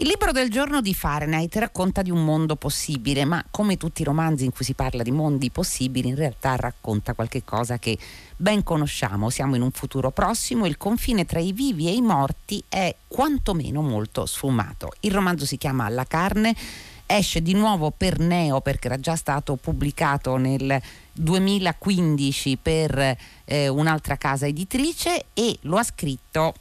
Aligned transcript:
Il 0.00 0.06
libro 0.06 0.32
del 0.32 0.48
giorno 0.48 0.80
di 0.80 0.94
Fahrenheit 0.94 1.54
racconta 1.56 2.00
di 2.00 2.10
un 2.10 2.24
mondo 2.24 2.56
possibile, 2.56 3.26
ma 3.26 3.44
come 3.50 3.76
tutti 3.76 4.00
i 4.00 4.06
romanzi 4.06 4.46
in 4.46 4.50
cui 4.50 4.64
si 4.64 4.72
parla 4.72 5.02
di 5.02 5.10
mondi 5.10 5.50
possibili, 5.50 6.08
in 6.08 6.14
realtà 6.14 6.56
racconta 6.56 7.12
qualche 7.12 7.44
cosa 7.44 7.78
che 7.78 7.98
ben 8.34 8.62
conosciamo. 8.62 9.28
Siamo 9.28 9.56
in 9.56 9.60
un 9.60 9.72
futuro 9.72 10.10
prossimo, 10.10 10.64
il 10.64 10.78
confine 10.78 11.26
tra 11.26 11.38
i 11.38 11.52
vivi 11.52 11.86
e 11.86 11.92
i 11.92 12.00
morti 12.00 12.64
è 12.66 12.96
quantomeno 13.06 13.82
molto 13.82 14.24
sfumato. 14.24 14.90
Il 15.00 15.12
romanzo 15.12 15.44
si 15.44 15.58
chiama 15.58 15.86
La 15.90 16.04
carne 16.04 16.56
esce 17.04 17.42
di 17.42 17.52
nuovo 17.52 17.92
per 17.94 18.20
Neo 18.20 18.62
perché 18.62 18.86
era 18.86 18.98
già 18.98 19.16
stato 19.16 19.56
pubblicato 19.56 20.38
nel 20.38 20.80
2015 21.12 22.56
per 22.56 23.16
eh, 23.44 23.68
un'altra 23.68 24.16
casa 24.16 24.46
editrice 24.46 25.26
e 25.34 25.58
lo 25.62 25.76
ha 25.76 25.82
scritto 25.82 26.54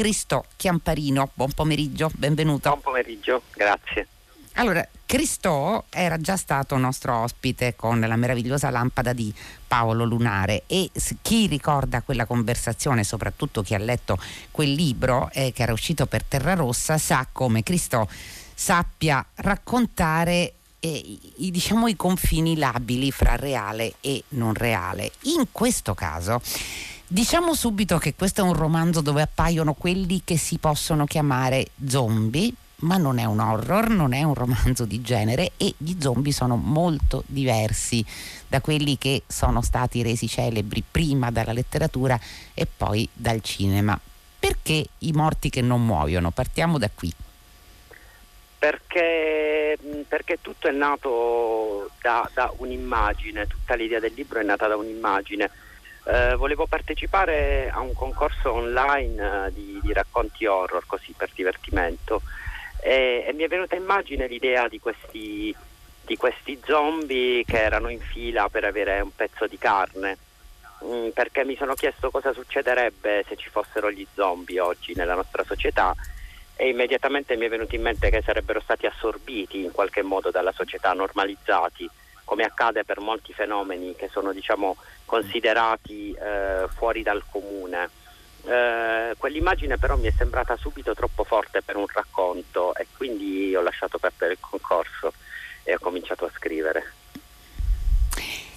Cristo 0.00 0.46
Chiamparino. 0.56 1.28
Buon 1.34 1.52
pomeriggio, 1.52 2.10
benvenuto. 2.16 2.70
Buon 2.70 2.80
pomeriggio, 2.80 3.42
grazie. 3.52 4.06
Allora, 4.54 4.88
Cristo 5.04 5.84
era 5.90 6.18
già 6.18 6.38
stato 6.38 6.78
nostro 6.78 7.18
ospite 7.18 7.76
con 7.76 8.00
la 8.00 8.16
meravigliosa 8.16 8.70
lampada 8.70 9.12
di 9.12 9.30
Paolo 9.68 10.04
Lunare 10.04 10.62
e 10.68 10.90
chi 11.20 11.46
ricorda 11.48 12.00
quella 12.00 12.24
conversazione, 12.24 13.04
soprattutto 13.04 13.60
chi 13.60 13.74
ha 13.74 13.78
letto 13.78 14.16
quel 14.50 14.72
libro 14.72 15.28
eh, 15.34 15.52
che 15.52 15.64
era 15.64 15.72
uscito 15.74 16.06
per 16.06 16.24
Terra 16.24 16.54
Rossa, 16.54 16.96
sa 16.96 17.26
come 17.30 17.62
Cristo 17.62 18.08
sappia 18.54 19.22
raccontare 19.34 20.54
eh, 20.80 21.18
i, 21.36 21.50
diciamo, 21.50 21.88
i 21.88 21.96
confini 21.96 22.56
labili 22.56 23.10
fra 23.10 23.36
reale 23.36 23.96
e 24.00 24.24
non 24.28 24.54
reale. 24.54 25.12
In 25.24 25.48
questo 25.52 25.92
caso 25.92 26.40
diciamo 27.12 27.54
subito 27.54 27.98
che 27.98 28.14
questo 28.14 28.40
è 28.40 28.44
un 28.44 28.52
romanzo 28.52 29.00
dove 29.00 29.22
appaiono 29.22 29.74
quelli 29.74 30.22
che 30.24 30.36
si 30.36 30.58
possono 30.58 31.06
chiamare 31.06 31.70
zombie, 31.84 32.52
ma 32.82 32.98
non 32.98 33.18
è 33.18 33.24
un 33.24 33.40
horror, 33.40 33.88
non 33.88 34.12
è 34.12 34.22
un 34.22 34.34
romanzo 34.34 34.84
di 34.84 35.02
genere 35.02 35.52
e 35.56 35.74
gli 35.76 35.96
zombie 35.98 36.32
sono 36.32 36.54
molto 36.54 37.24
diversi 37.26 38.04
da 38.46 38.60
quelli 38.60 38.96
che 38.96 39.24
sono 39.26 39.60
stati 39.60 40.02
resi 40.02 40.28
celebri 40.28 40.84
prima 40.88 41.32
dalla 41.32 41.52
letteratura 41.52 42.18
e 42.54 42.66
poi 42.66 43.08
dal 43.12 43.42
cinema. 43.42 43.98
Perché 44.38 44.86
i 44.98 45.10
morti 45.10 45.50
che 45.50 45.62
non 45.62 45.84
muoiono? 45.84 46.30
Partiamo 46.30 46.78
da 46.78 46.88
qui 46.94 47.12
perché, 48.56 49.78
perché 50.06 50.38
tutto 50.42 50.68
è 50.68 50.70
nato 50.70 51.90
da, 52.02 52.28
da, 52.34 52.52
un'immagine, 52.58 53.46
tutta 53.46 53.74
l'idea 53.74 54.00
del 54.00 54.12
libro 54.14 54.38
è 54.38 54.42
nata 54.42 54.68
da 54.68 54.76
un'immagine. 54.76 55.50
Eh, 56.12 56.34
volevo 56.34 56.66
partecipare 56.66 57.70
a 57.72 57.78
un 57.78 57.92
concorso 57.94 58.52
online 58.52 59.46
eh, 59.46 59.52
di, 59.52 59.78
di, 59.80 59.92
racconti 59.92 60.44
horror, 60.44 60.84
così 60.84 61.14
per 61.16 61.30
divertimento, 61.32 62.22
e, 62.80 63.24
e 63.28 63.32
mi 63.32 63.44
è 63.44 63.48
venuta 63.48 63.76
in 63.76 63.82
immagine 63.82 64.26
l'idea 64.26 64.66
di 64.66 64.80
questi, 64.80 65.54
di 66.04 66.16
questi, 66.16 66.60
zombie 66.64 67.44
che 67.44 67.62
erano 67.62 67.90
in 67.90 68.00
fila 68.00 68.48
per 68.48 68.64
avere 68.64 69.00
un 69.00 69.14
pezzo 69.14 69.46
di 69.46 69.56
carne. 69.56 70.18
Mm, 70.84 71.10
perché 71.10 71.44
mi 71.44 71.54
sono 71.54 71.74
chiesto 71.74 72.10
cosa 72.10 72.32
succederebbe 72.32 73.24
se 73.28 73.36
ci 73.36 73.48
fossero 73.48 73.88
gli 73.88 74.06
zombie 74.14 74.58
oggi 74.58 74.94
nella 74.96 75.14
nostra 75.14 75.44
società. 75.44 75.94
E 76.56 76.70
immediatamente 76.70 77.36
mi 77.36 77.46
è 77.46 77.48
venuto 77.48 77.76
in 77.76 77.82
mente 77.82 78.10
che 78.10 78.22
sarebbero 78.22 78.60
stati 78.60 78.86
assorbiti 78.86 79.62
in 79.62 79.70
qualche 79.70 80.02
modo 80.02 80.32
dalla 80.32 80.52
società, 80.52 80.92
normalizzati, 80.92 81.88
come 82.30 82.44
accade 82.44 82.84
per 82.84 83.00
molti 83.00 83.32
fenomeni 83.32 83.96
che 83.96 84.08
sono 84.08 84.32
diciamo, 84.32 84.76
considerati 85.04 86.12
eh, 86.12 86.68
fuori 86.68 87.02
dal 87.02 87.24
comune. 87.28 87.90
Eh, 88.44 89.14
quell'immagine 89.18 89.78
però 89.78 89.96
mi 89.96 90.06
è 90.06 90.12
sembrata 90.16 90.56
subito 90.56 90.94
troppo 90.94 91.24
forte 91.24 91.60
per 91.60 91.74
un 91.74 91.86
racconto 91.92 92.72
e 92.76 92.86
quindi 92.96 93.52
ho 93.56 93.62
lasciato 93.62 93.98
perdere 93.98 94.34
il 94.34 94.38
concorso 94.38 95.12
e 95.64 95.74
ho 95.74 95.78
cominciato 95.80 96.24
a 96.24 96.30
scrivere. 96.32 96.92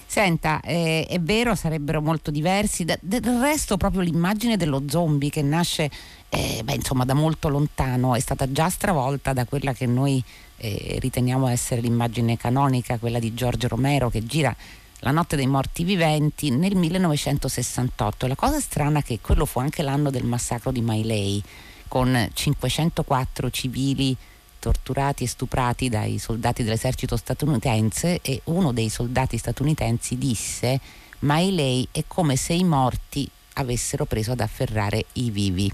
Senta, 0.06 0.62
eh, 0.64 1.08
è 1.10 1.20
vero, 1.20 1.56
sarebbero 1.56 2.00
molto 2.00 2.30
diversi. 2.30 2.86
Del 2.86 3.40
resto, 3.42 3.78
proprio 3.78 4.02
l'immagine 4.02 4.56
dello 4.56 4.84
zombie 4.88 5.32
che 5.32 5.42
nasce 5.42 5.90
eh, 6.36 6.64
beh, 6.64 6.74
insomma, 6.74 7.06
da 7.06 7.14
molto 7.14 7.48
lontano 7.48 8.16
è 8.16 8.20
stata 8.20 8.52
già 8.52 8.68
stravolta 8.68 9.34
da 9.34 9.46
quella 9.46 9.72
che 9.72 9.86
noi 9.86 10.24
eh, 10.58 10.98
riteniamo 11.00 11.48
essere 11.48 11.80
l'immagine 11.80 12.38
canonica, 12.38 12.98
quella 12.98 13.20
di 13.20 13.36
Giorgio 13.36 13.68
Romero 13.68 14.10
che 14.10 14.26
gira 14.26 14.56
La 15.02 15.12
notte 15.12 15.36
dei 15.36 15.46
morti 15.46 15.84
viventi 15.84 16.50
nel 16.50 16.76
1968. 16.76 18.26
La 18.26 18.36
cosa 18.36 18.60
strana 18.60 19.00
è 19.00 19.04
che 19.04 19.20
quello 19.22 19.46
fu 19.46 19.60
anche 19.60 19.84
l'anno 19.84 20.10
del 20.10 20.24
massacro 20.24 20.72
di 20.72 20.82
Mailei, 20.82 21.44
con 21.88 22.30
504 22.34 23.52
civili 23.52 24.18
torturati 24.58 25.26
e 25.26 25.28
stuprati 25.28 25.90
dai 25.90 26.18
soldati 26.18 26.64
dell'esercito 26.64 27.16
statunitense 27.16 28.22
e 28.22 28.42
uno 28.46 28.72
dei 28.72 28.90
soldati 28.90 29.38
statunitensi 29.38 30.18
disse 30.18 30.80
Mailei 31.20 31.88
è 31.92 32.06
come 32.08 32.38
se 32.38 32.54
i 32.54 32.64
morti 32.64 33.30
avessero 33.56 34.06
preso 34.06 34.32
ad 34.32 34.40
afferrare 34.40 35.06
i 35.14 35.30
vivi. 35.30 35.72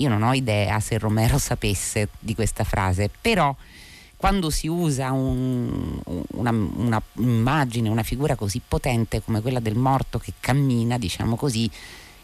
Io 0.00 0.08
non 0.08 0.22
ho 0.22 0.32
idea 0.32 0.80
se 0.80 0.98
Romero 0.98 1.36
sapesse 1.36 2.08
di 2.18 2.34
questa 2.34 2.64
frase, 2.64 3.10
però 3.20 3.54
quando 4.16 4.48
si 4.48 4.66
usa 4.66 5.12
un, 5.12 5.98
una, 6.32 6.50
una, 6.50 7.02
immagine, 7.14 7.88
una 7.88 8.02
figura 8.02 8.34
così 8.34 8.62
potente 8.66 9.22
come 9.22 9.42
quella 9.42 9.60
del 9.60 9.76
morto 9.76 10.18
che 10.18 10.32
cammina, 10.40 10.96
diciamo 10.96 11.36
così, 11.36 11.70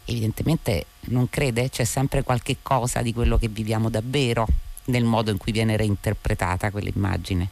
evidentemente 0.05 0.85
non 1.09 1.29
crede, 1.29 1.69
c'è 1.69 1.83
sempre 1.83 2.23
qualche 2.23 2.57
cosa 2.63 3.03
di 3.03 3.13
quello 3.13 3.37
che 3.37 3.47
viviamo 3.47 3.89
davvero 3.89 4.47
nel 4.85 5.03
modo 5.03 5.29
in 5.29 5.37
cui 5.37 5.51
viene 5.51 5.77
reinterpretata 5.77 6.71
quell'immagine. 6.71 7.49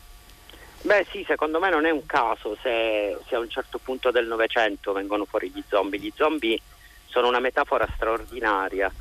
Beh 0.82 1.06
sì, 1.12 1.24
secondo 1.28 1.60
me 1.60 1.70
non 1.70 1.86
è 1.86 1.92
un 1.92 2.06
caso 2.08 2.58
se, 2.62 3.18
se 3.28 3.36
a 3.36 3.40
un 3.40 3.50
certo 3.50 3.80
punto 3.80 4.10
del 4.10 4.26
Novecento 4.26 4.92
vengono 4.92 5.26
fuori 5.26 5.52
gli 5.54 5.64
zombie. 5.68 6.00
Gli 6.00 6.12
zombie 6.16 6.60
sono 7.06 7.28
una 7.28 7.40
metafora 7.40 7.88
straordinaria 7.96 8.92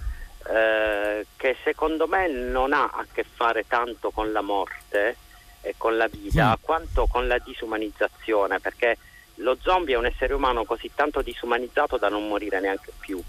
eh, 0.51 1.27
che 1.37 1.57
secondo 1.63 2.07
me 2.07 2.29
non 2.29 2.73
ha 2.73 2.85
a 2.85 3.07
che 3.11 3.25
fare 3.25 3.67
tanto 3.67 4.11
con 4.11 4.33
la 4.33 4.43
morte 4.43 5.17
e 5.61 5.75
con 5.77 5.97
la 5.97 6.07
vita 6.07 6.51
mm. 6.51 6.63
quanto 6.63 7.07
con 7.07 7.27
la 7.27 7.39
disumanizzazione, 7.39 8.61
perché 8.61 8.99
lo 9.37 9.57
zombie 9.61 9.95
è 9.95 9.99
un 9.99 10.07
essere 10.07 10.35
umano 10.35 10.65
così 10.65 10.91
tanto 10.95 11.23
disumanizzato 11.23 11.97
da 11.97 12.09
non 12.09 12.29
morire 12.29 12.61
neanche 12.61 12.93
più. 12.99 13.23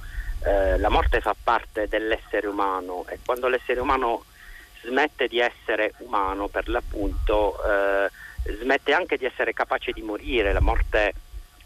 Eh, 0.44 0.78
la 0.78 0.90
morte 0.90 1.22
fa 1.22 1.36
parte 1.42 1.88
dell'essere 1.88 2.48
umano 2.48 3.06
e 3.08 3.20
quando 3.26 3.48
l'essere 3.48 3.80
umano 3.80 4.26
smette 4.84 5.28
di 5.28 5.40
essere 5.40 5.94
umano 6.00 6.48
per 6.48 6.70
l'appunto, 6.70 7.58
eh, 7.66 8.10
smette 8.60 8.94
anche 8.94 9.18
di 9.18 9.26
essere 9.26 9.54
capace 9.54 9.92
di 9.92 10.02
morire. 10.02 10.54
La 10.54 10.62
morte 10.62 11.14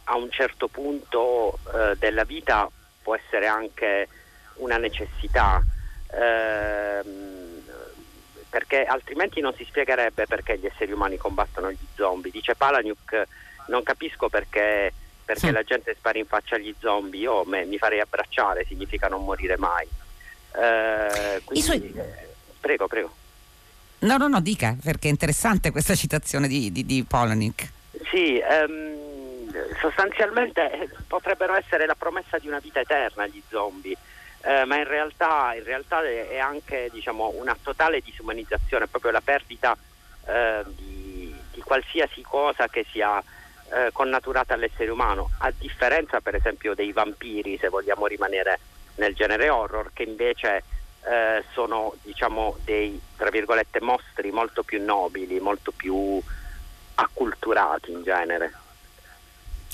a 0.05 0.15
un 0.15 0.29
certo 0.31 0.67
punto 0.67 1.59
eh, 1.73 1.95
della 1.97 2.23
vita 2.23 2.69
può 3.01 3.15
essere 3.15 3.47
anche 3.47 4.07
una 4.59 4.77
necessità. 4.77 5.61
Ehm, 6.11 7.61
perché 8.49 8.83
altrimenti 8.83 9.41
non 9.41 9.53
si 9.53 9.63
spiegherebbe 9.63 10.25
perché 10.25 10.57
gli 10.57 10.65
esseri 10.65 10.91
umani 10.91 11.17
combattono 11.17 11.71
gli 11.71 11.77
zombie. 11.95 12.31
Dice 12.31 12.55
Palaniuk, 12.55 13.27
non 13.67 13.83
capisco 13.83 14.27
perché, 14.27 14.91
perché 15.23 15.47
sì. 15.47 15.51
la 15.51 15.63
gente 15.63 15.95
spara 15.95 16.17
in 16.17 16.25
faccia 16.25 16.55
agli 16.55 16.73
zombie, 16.79 17.21
io 17.21 17.43
me, 17.45 17.65
mi 17.65 17.77
farei 17.77 17.99
abbracciare, 17.99 18.65
significa 18.65 19.07
non 19.07 19.23
morire 19.23 19.57
mai. 19.57 19.87
Eh, 20.55 21.41
quindi, 21.43 21.63
suoi... 21.63 21.93
Prego, 22.59 22.87
prego. 22.87 23.15
No, 23.99 24.17
no, 24.17 24.27
no, 24.27 24.41
dica, 24.41 24.75
perché 24.81 25.07
è 25.07 25.11
interessante 25.11 25.71
questa 25.71 25.93
citazione 25.93 26.47
di, 26.47 26.71
di, 26.71 26.85
di 26.85 27.03
Polanik. 27.07 27.71
Sì, 28.09 28.41
um, 28.41 29.75
sostanzialmente 29.79 30.89
potrebbero 31.05 31.53
essere 31.53 31.85
la 31.85 31.95
promessa 31.95 32.37
di 32.39 32.47
una 32.47 32.59
vita 32.59 32.79
eterna 32.79 33.27
gli 33.27 33.41
zombie, 33.49 33.95
eh, 34.41 34.65
ma 34.65 34.77
in 34.77 34.87
realtà, 34.87 35.53
in 35.55 35.63
realtà, 35.63 36.01
è 36.03 36.37
anche 36.37 36.89
diciamo, 36.91 37.33
una 37.35 37.57
totale 37.61 38.01
disumanizzazione, 38.01 38.87
proprio 38.87 39.11
la 39.11 39.21
perdita 39.21 39.77
eh, 40.25 40.63
di, 40.65 41.35
di, 41.51 41.61
qualsiasi 41.61 42.21
cosa 42.21 42.67
che 42.67 42.85
sia 42.89 43.21
eh, 43.71 43.89
connaturata 43.91 44.53
all'essere 44.53 44.89
umano, 44.91 45.29
a 45.39 45.51
differenza 45.57 46.21
per 46.21 46.35
esempio 46.35 46.73
dei 46.73 46.91
vampiri, 46.91 47.57
se 47.57 47.67
vogliamo 47.67 48.07
rimanere 48.07 48.59
nel 48.95 49.13
genere 49.13 49.49
horror, 49.49 49.91
che 49.93 50.03
invece 50.03 50.63
eh, 51.03 51.43
sono 51.53 51.95
diciamo 52.01 52.57
dei 52.63 52.99
mostri 53.81 54.31
molto 54.31 54.63
più 54.63 54.83
nobili, 54.83 55.39
molto 55.39 55.71
più 55.71 56.21
acculturati 56.95 57.91
in 57.91 58.03
genere. 58.03 58.53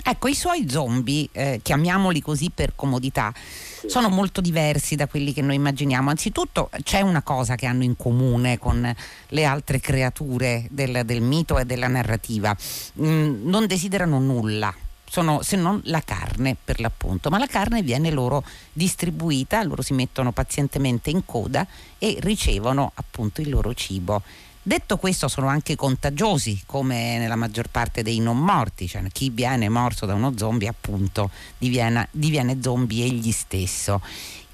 Ecco, 0.08 0.28
i 0.28 0.36
suoi 0.36 0.70
zombie, 0.70 1.28
eh, 1.32 1.60
chiamiamoli 1.64 2.22
così 2.22 2.52
per 2.54 2.74
comodità, 2.76 3.34
sì. 3.34 3.90
sono 3.90 4.08
molto 4.10 4.40
diversi 4.40 4.96
da 4.96 5.08
quelli 5.08 5.34
che 5.34 5.42
noi 5.42 5.56
immaginiamo. 5.56 6.12
Anzitutto 6.12 6.70
c'è 6.84 7.02
una 7.02 7.24
cosa 7.24 7.56
che 7.56 7.66
hanno 7.66 7.82
in 7.82 7.98
comune 7.98 8.60
con 8.60 8.96
le 9.30 9.46
altre 9.46 9.80
creature 9.80 10.68
del, 10.70 11.02
del 11.06 11.22
mito 11.22 11.58
e 11.58 11.66
della 11.66 11.88
narrativa. 11.88 12.56
Mm, 13.02 13.50
non 13.50 13.66
desiderano 13.66 14.20
nulla, 14.20 14.72
sono 15.10 15.42
se 15.42 15.56
non 15.56 15.82
la 15.86 16.02
carne 16.02 16.56
per 16.64 16.80
l'appunto, 16.82 17.32
ma 17.32 17.40
la 17.40 17.48
carne 17.48 17.82
viene 17.82 18.12
loro 18.12 18.44
distribuita, 18.74 19.64
loro 19.64 19.82
si 19.82 19.94
mettono 19.94 20.32
pazientemente 20.32 21.10
in 21.10 21.26
coda 21.26 21.66
e 21.98 22.18
ricevono 22.20 22.92
appunto 22.94 23.42
il 23.42 23.50
loro 23.50 23.74
cibo. 23.74 24.22
Detto 24.68 24.98
questo 24.98 25.28
sono 25.28 25.46
anche 25.46 25.76
contagiosi 25.76 26.64
come 26.66 27.20
nella 27.20 27.36
maggior 27.36 27.68
parte 27.70 28.02
dei 28.02 28.18
non 28.18 28.40
morti, 28.40 28.88
cioè 28.88 29.04
chi 29.12 29.30
viene 29.30 29.70
morso 29.70 30.08
da 30.08 30.16
uno 30.16 30.34
zombie 30.36 30.68
appunto 30.68 31.30
diviene, 31.56 32.08
diviene 32.10 32.58
zombie 32.60 33.06
egli 33.06 33.32
stesso. 33.32 34.02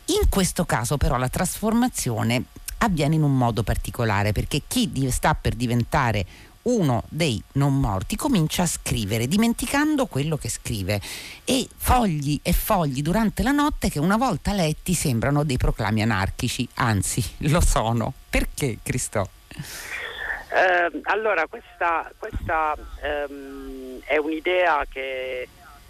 In 0.08 0.28
questo 0.28 0.66
caso 0.66 0.98
però 0.98 1.16
la 1.16 1.30
trasformazione 1.30 2.44
avviene 2.80 3.16
in 3.16 3.24
un 3.24 3.38
modo 3.38 3.63
particolare 3.63 4.34
perché 4.34 4.63
chi 4.68 4.92
sta 5.10 5.34
per 5.34 5.56
diventare 5.56 6.25
uno 6.63 7.04
dei 7.08 7.42
non 7.54 7.80
morti 7.80 8.18
comincia 8.18 8.63
a 8.63 8.68
scrivere 8.68 9.30
dimenticando 9.30 10.08
quello 10.08 10.36
che 10.36 10.50
scrive 10.50 11.00
e 11.46 11.69
fogli 11.74 12.38
e 12.44 12.52
fogli 12.52 13.02
durante 13.02 13.44
la 13.44 13.52
notte 13.52 13.90
che 13.90 14.00
una 14.00 14.18
volta 14.18 14.52
letti 14.52 14.94
sembrano 14.94 15.46
dei 15.46 15.56
proclami 15.56 16.02
anarchici, 16.02 16.68
anzi 16.74 17.24
lo 17.50 17.62
sono. 17.62 18.13
Perché 18.30 18.80
Cristo? 18.84 19.30
Eh, 20.53 21.01
allora 21.03 21.48
questa, 21.48 22.12
questa 22.18 22.75
ehm, 23.01 24.01
è 24.03 24.18
un'idea 24.18 24.86
che, 24.89 25.48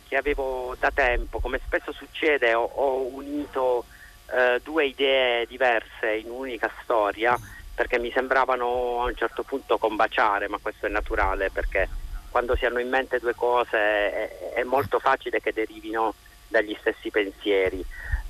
che, 0.08 0.16
avevo 0.16 0.76
da 0.80 0.92
tempo, 0.92 1.40
come 1.40 1.60
spesso 1.66 1.92
succede 1.92 2.54
ho, 2.54 2.64
ho 2.64 3.08
unito 3.08 3.86
eh, 4.32 4.62
due 4.64 4.86
idee 4.86 5.48
diverse 5.48 6.14
in 6.14 6.30
un'unica 6.30 6.72
storia 6.84 7.36
perché 7.74 7.98
mi 7.98 8.12
sembravano 8.12 9.02
a 9.02 9.06
un 9.06 9.16
certo 9.16 9.42
punto 9.42 9.80
combaciare, 9.80 10.48
ma 10.48 10.60
questo 10.62 10.86
è 10.86 10.90
naturale 10.90 11.50
perché 11.50 11.90
quando 12.30 12.56
si 12.56 12.66
hanno 12.66 12.80
in 12.80 12.90
mente 12.90 13.18
due 13.18 13.34
cose 13.34 13.78
è, 13.78 14.54
è 14.54 14.64
molto 14.64 15.00
facile 15.00 15.42
che 15.42 15.54
derivino 15.54 16.14
dagli 16.48 16.78
stessi 16.80 17.10
pensieri. 17.10 17.84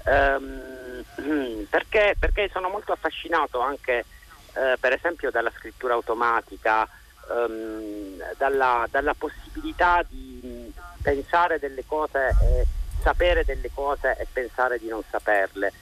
Um, 0.05 1.03
perché, 1.69 2.15
perché, 2.17 2.49
sono 2.53 2.69
molto 2.69 2.93
affascinato 2.93 3.59
anche 3.59 4.05
uh, 4.53 4.79
per 4.79 4.93
esempio 4.93 5.31
dalla 5.31 5.51
scrittura 5.57 5.93
automatica, 5.93 6.87
um, 7.29 8.21
dalla, 8.37 8.87
dalla, 8.89 9.13
possibilità 9.13 10.03
di 10.07 10.73
pensare 11.01 11.59
delle 11.59 11.83
cose, 11.85 12.35
e 12.41 12.67
sapere 13.01 13.43
delle 13.45 13.69
cose 13.73 14.15
e 14.17 14.27
pensare 14.31 14.77
di 14.77 14.87
non 14.87 15.01
saperle. 15.09 15.73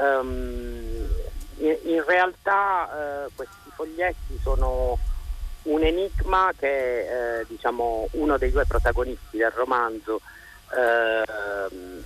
Um, 0.00 1.08
in 1.60 2.02
realtà 2.06 2.88
eh, 2.88 3.30
questi 3.34 3.70
foglietti 3.74 4.38
sono 4.42 4.98
un 5.62 5.82
enigma 5.82 6.52
che 6.56 7.40
eh, 7.40 7.44
diciamo, 7.46 8.08
uno 8.12 8.38
dei 8.38 8.50
due 8.50 8.64
protagonisti 8.64 9.36
del 9.36 9.50
romanzo 9.50 10.22
eh, 10.74 11.22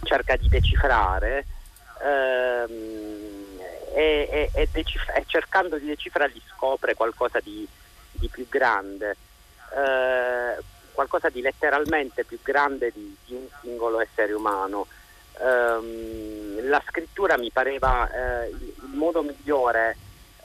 cerca 0.03 0.37
di 0.37 0.49
decifrare 0.49 1.47
ehm, 2.03 3.34
e, 3.95 4.51
e, 4.53 4.69
decif- 4.73 5.11
e, 5.15 5.25
cercando 5.27 5.79
di 5.79 5.87
decifrarli 5.87 6.43
scopre 6.55 6.95
qualcosa 6.95 7.39
di, 7.41 7.67
di 8.13 8.29
più 8.29 8.49
grande, 8.49 9.17
eh, 9.73 10.63
qualcosa 10.93 11.29
di 11.29 11.41
letteralmente 11.41 12.25
più 12.25 12.39
grande 12.43 12.91
di, 12.93 13.17
di 13.25 13.35
un 13.35 13.47
singolo 13.61 14.01
essere 14.01 14.33
umano. 14.33 14.87
Um, 15.37 16.69
la 16.69 16.81
scrittura 16.87 17.37
mi 17.37 17.51
pareva 17.51 18.09
eh, 18.09 18.49
il, 18.51 18.63
il, 18.63 18.91
modo 18.93 19.23
migliore 19.23 19.97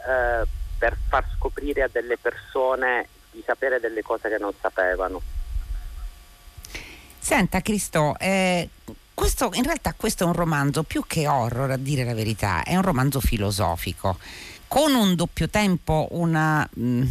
eh, 0.07 0.43
per 0.79 0.97
far 1.07 1.25
scoprire 1.35 1.83
a 1.83 1.89
delle 1.91 2.17
persone 2.17 3.07
di 3.29 3.43
sapere 3.45 3.79
delle 3.79 4.01
cose 4.01 4.29
che 4.29 4.39
non 4.39 4.51
sapevano. 4.59 5.21
Senta 7.19 7.61
Cristo, 7.61 8.15
eh, 8.17 8.67
questo, 9.19 9.49
in 9.55 9.63
realtà 9.63 9.93
questo 9.97 10.23
è 10.23 10.27
un 10.27 10.31
romanzo 10.31 10.83
più 10.83 11.03
che 11.05 11.27
horror, 11.27 11.71
a 11.71 11.75
dire 11.75 12.05
la 12.05 12.13
verità, 12.13 12.63
è 12.63 12.77
un 12.77 12.83
romanzo 12.83 13.19
filosofico, 13.19 14.17
con 14.65 14.95
un 14.95 15.13
doppio 15.13 15.49
tempo, 15.49 16.07
una... 16.11 16.67
Mm, 16.79 17.03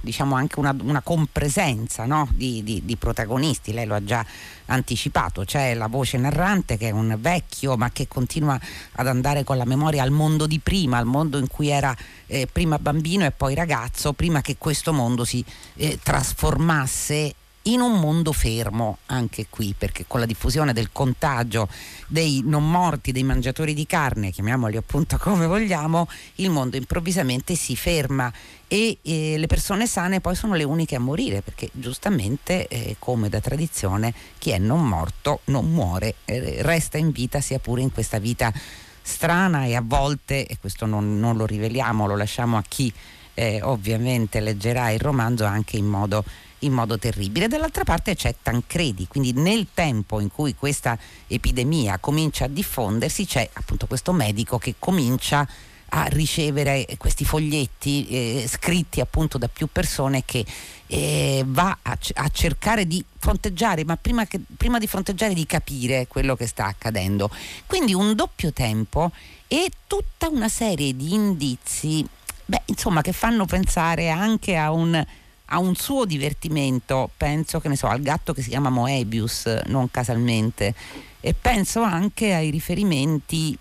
diciamo 0.00 0.36
anche 0.36 0.60
una, 0.60 0.74
una 0.80 1.00
compresenza 1.00 2.04
no? 2.04 2.28
di, 2.32 2.62
di, 2.62 2.82
di, 2.84 2.96
protagonisti, 2.96 3.72
lei 3.72 3.84
lo 3.84 3.96
ha 3.96 4.04
già 4.04 4.24
anticipato, 4.66 5.42
c'è 5.44 5.74
la 5.74 5.88
voce 5.88 6.18
narrante 6.18 6.76
che 6.76 6.88
è 6.88 6.90
un 6.92 7.16
vecchio 7.18 7.76
ma 7.76 7.90
che 7.90 8.06
continua 8.06 8.58
ad 8.92 9.06
andare 9.08 9.42
con 9.42 9.56
la 9.56 9.64
memoria 9.64 10.04
al 10.04 10.12
mondo 10.12 10.46
di 10.46 10.60
prima, 10.60 10.98
al 10.98 11.04
mondo 11.04 11.36
in 11.36 11.48
cui 11.48 11.68
era 11.68 11.94
eh, 12.26 12.46
prima 12.46 12.78
bambino 12.78 13.24
e 13.24 13.32
poi 13.32 13.54
ragazzo, 13.54 14.12
prima 14.12 14.40
che 14.40 14.56
questo 14.56 14.92
mondo 14.92 15.24
si 15.24 15.44
eh, 15.74 15.98
trasformasse 16.00 17.34
in 17.68 17.80
un 17.80 17.98
mondo 17.98 18.32
fermo 18.32 18.98
anche 19.06 19.46
qui, 19.50 19.74
perché 19.76 20.04
con 20.06 20.20
la 20.20 20.26
diffusione 20.26 20.72
del 20.72 20.90
contagio 20.92 21.68
dei 22.06 22.42
non 22.44 22.68
morti, 22.70 23.12
dei 23.12 23.22
mangiatori 23.22 23.74
di 23.74 23.86
carne, 23.86 24.30
chiamiamoli 24.30 24.76
appunto 24.76 25.16
come 25.20 25.46
vogliamo, 25.46 26.08
il 26.36 26.50
mondo 26.50 26.76
improvvisamente 26.76 27.54
si 27.54 27.76
ferma. 27.76 28.32
E 28.70 28.98
eh, 29.02 29.36
le 29.38 29.46
persone 29.46 29.86
sane 29.86 30.20
poi 30.20 30.34
sono 30.34 30.54
le 30.54 30.64
uniche 30.64 30.96
a 30.96 31.00
morire, 31.00 31.42
perché 31.42 31.68
giustamente, 31.72 32.68
eh, 32.68 32.96
come 32.98 33.28
da 33.28 33.40
tradizione, 33.40 34.12
chi 34.38 34.50
è 34.50 34.58
non 34.58 34.86
morto 34.86 35.40
non 35.44 35.70
muore, 35.70 36.16
eh, 36.24 36.58
resta 36.60 36.98
in 36.98 37.10
vita 37.10 37.40
sia 37.40 37.58
pure 37.58 37.80
in 37.80 37.92
questa 37.92 38.18
vita 38.18 38.52
strana 39.00 39.64
e 39.64 39.74
a 39.74 39.82
volte, 39.84 40.46
e 40.46 40.58
questo 40.60 40.84
non, 40.84 41.18
non 41.18 41.36
lo 41.36 41.46
riveliamo, 41.46 42.06
lo 42.06 42.16
lasciamo 42.16 42.58
a 42.58 42.64
chi 42.66 42.92
eh, 43.38 43.60
ovviamente 43.62 44.40
leggerà 44.40 44.90
il 44.90 44.98
romanzo 44.98 45.44
anche 45.44 45.76
in 45.76 45.86
modo 45.86 46.24
in 46.60 46.72
modo 46.72 46.98
terribile. 46.98 47.48
Dall'altra 47.48 47.84
parte 47.84 48.14
c'è 48.14 48.34
Tancredi, 48.42 49.06
quindi 49.06 49.32
nel 49.32 49.68
tempo 49.74 50.20
in 50.20 50.30
cui 50.30 50.54
questa 50.54 50.98
epidemia 51.26 51.98
comincia 51.98 52.44
a 52.44 52.48
diffondersi 52.48 53.26
c'è 53.26 53.48
appunto 53.52 53.86
questo 53.86 54.12
medico 54.12 54.58
che 54.58 54.74
comincia 54.78 55.46
a 55.90 56.04
ricevere 56.04 56.86
questi 56.98 57.24
foglietti 57.24 58.08
eh, 58.08 58.46
scritti 58.46 59.00
appunto 59.00 59.38
da 59.38 59.48
più 59.48 59.68
persone 59.72 60.22
che 60.24 60.44
eh, 60.86 61.42
va 61.46 61.78
a, 61.80 61.98
a, 62.14 62.28
cercare 62.28 62.86
di 62.86 63.02
fronteggiare, 63.18 63.84
ma 63.84 63.96
prima, 63.96 64.26
che, 64.26 64.40
prima 64.56 64.78
di 64.78 64.86
fronteggiare 64.86 65.34
di 65.34 65.46
capire 65.46 66.06
quello 66.06 66.36
che 66.36 66.46
sta 66.46 66.66
accadendo. 66.66 67.30
Quindi 67.66 67.94
un 67.94 68.14
doppio 68.14 68.52
tempo 68.52 69.12
e 69.46 69.70
tutta 69.86 70.28
una 70.28 70.48
serie 70.48 70.94
di 70.94 71.14
indizi, 71.14 72.06
beh, 72.44 72.62
insomma, 72.66 73.00
che 73.00 73.12
fanno 73.12 73.46
pensare 73.46 74.10
anche 74.10 74.56
a 74.56 74.70
un 74.70 75.04
ha 75.50 75.58
un 75.58 75.74
suo 75.74 76.04
divertimento, 76.04 77.10
penso 77.16 77.60
che 77.60 77.68
ne 77.68 77.76
so, 77.76 77.86
al 77.86 78.02
gatto 78.02 78.32
che 78.32 78.42
si 78.42 78.50
chiama 78.50 78.70
Moebius, 78.70 79.46
non 79.66 79.90
casalmente, 79.90 80.74
e 81.20 81.34
penso 81.34 81.80
anche 81.82 82.34
ai 82.34 82.50
riferimenti 82.50 83.56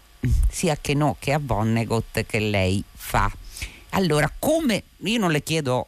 sia 0.50 0.78
che 0.80 0.94
no 0.94 1.16
che 1.20 1.32
a 1.34 1.40
Vonnegut 1.42 2.26
che 2.26 2.40
lei 2.40 2.84
fa. 2.94 3.32
Allora, 3.92 4.32
come 4.38 4.84
io 4.98 5.20
non 5.20 5.32
le 5.32 5.42
chiedo 5.44 5.88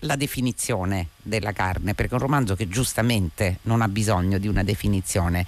la 0.00 0.14
definizione 0.14 1.08
della 1.22 1.52
carne, 1.52 1.94
perché 1.94 2.12
è 2.12 2.14
un 2.14 2.20
romanzo 2.20 2.54
che 2.54 2.68
giustamente 2.68 3.58
non 3.62 3.82
ha 3.82 3.88
bisogno 3.88 4.38
di 4.38 4.46
una 4.46 4.62
definizione, 4.62 5.44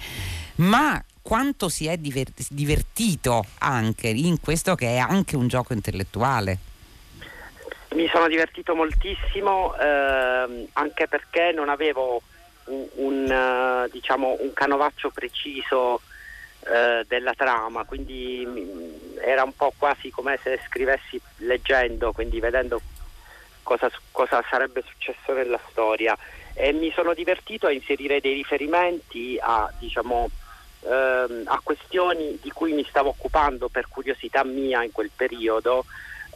ma 0.55 1.01
quanto 1.21 1.69
si 1.69 1.85
è 1.85 1.97
divertito 1.97 3.45
anche 3.59 4.09
in 4.09 4.39
questo 4.41 4.75
che 4.75 4.95
è 4.95 4.97
anche 4.97 5.37
un 5.37 5.47
gioco 5.47 5.73
intellettuale. 5.73 6.67
Mi 7.99 8.07
sono 8.07 8.29
divertito 8.29 8.75
moltissimo 8.75 9.75
ehm, 9.75 10.67
anche 10.71 11.09
perché 11.09 11.51
non 11.53 11.67
avevo 11.67 12.21
un, 12.67 12.87
un, 12.93 13.29
uh, 13.29 13.91
diciamo, 13.91 14.37
un 14.39 14.53
canovaccio 14.53 15.09
preciso 15.09 15.95
uh, 15.95 17.03
della 17.09 17.33
trama, 17.33 17.83
quindi 17.83 18.45
mh, 18.45 19.19
era 19.19 19.43
un 19.43 19.53
po' 19.53 19.73
quasi 19.77 20.11
come 20.11 20.39
se 20.41 20.61
scrivessi 20.65 21.19
leggendo, 21.39 22.13
quindi 22.13 22.39
vedendo 22.39 22.79
cosa, 23.63 23.91
cosa 24.11 24.41
sarebbe 24.49 24.81
successo 24.87 25.33
nella 25.33 25.59
storia. 25.69 26.17
E 26.53 26.71
mi 26.71 26.93
sono 26.95 27.13
divertito 27.13 27.67
a 27.67 27.73
inserire 27.73 28.21
dei 28.21 28.33
riferimenti 28.33 29.37
a, 29.41 29.69
diciamo, 29.77 30.29
ehm, 30.83 31.41
a 31.47 31.59
questioni 31.61 32.39
di 32.41 32.51
cui 32.51 32.71
mi 32.71 32.85
stavo 32.87 33.09
occupando 33.09 33.67
per 33.67 33.89
curiosità 33.89 34.45
mia 34.45 34.85
in 34.85 34.93
quel 34.93 35.11
periodo 35.13 35.83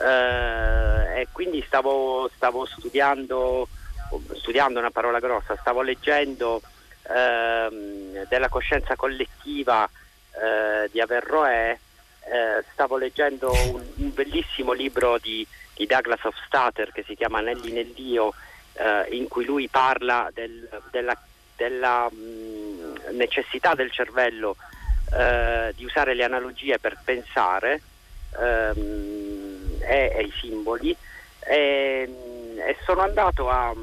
eh, 0.03 1.21
e 1.21 1.27
quindi 1.31 1.63
stavo, 1.65 2.29
stavo 2.35 2.65
studiando, 2.65 3.67
studiando 4.35 4.79
una 4.79 4.91
parola 4.91 5.19
grossa, 5.19 5.55
stavo 5.59 5.81
leggendo 5.81 6.61
ehm, 7.03 8.27
della 8.27 8.49
coscienza 8.49 8.95
collettiva 8.95 9.89
eh, 10.31 10.89
di 10.91 10.99
Averroè, 10.99 11.77
eh, 12.25 12.63
stavo 12.73 12.97
leggendo 12.97 13.51
un, 13.51 13.83
un 13.95 14.13
bellissimo 14.13 14.73
libro 14.73 15.17
di, 15.19 15.45
di, 15.73 15.85
Douglas 15.85 16.23
Hofstadter 16.23 16.91
che 16.91 17.03
si 17.05 17.15
chiama 17.15 17.39
Anelli 17.39 17.71
nel 17.71 17.91
Dio, 17.93 18.33
eh, 18.73 19.07
in 19.15 19.27
cui 19.27 19.45
lui 19.45 19.67
parla 19.69 20.29
del, 20.33 20.67
della, 20.91 21.17
della 21.55 22.09
mh, 22.09 22.15
mm, 22.15 22.95
necessità 23.17 23.73
del 23.73 23.91
cervello 23.91 24.57
eh, 25.13 25.71
di 25.75 25.85
usare 25.85 26.13
le 26.13 26.23
analogie 26.23 26.79
per 26.79 26.97
pensare. 27.03 27.81
Ehm, 28.39 29.12
e, 29.87 30.23
i 30.23 30.33
simboli 30.39 30.95
e, 31.39 32.09
e, 32.55 32.77
sono 32.85 33.01
andato 33.01 33.49
a, 33.49 33.73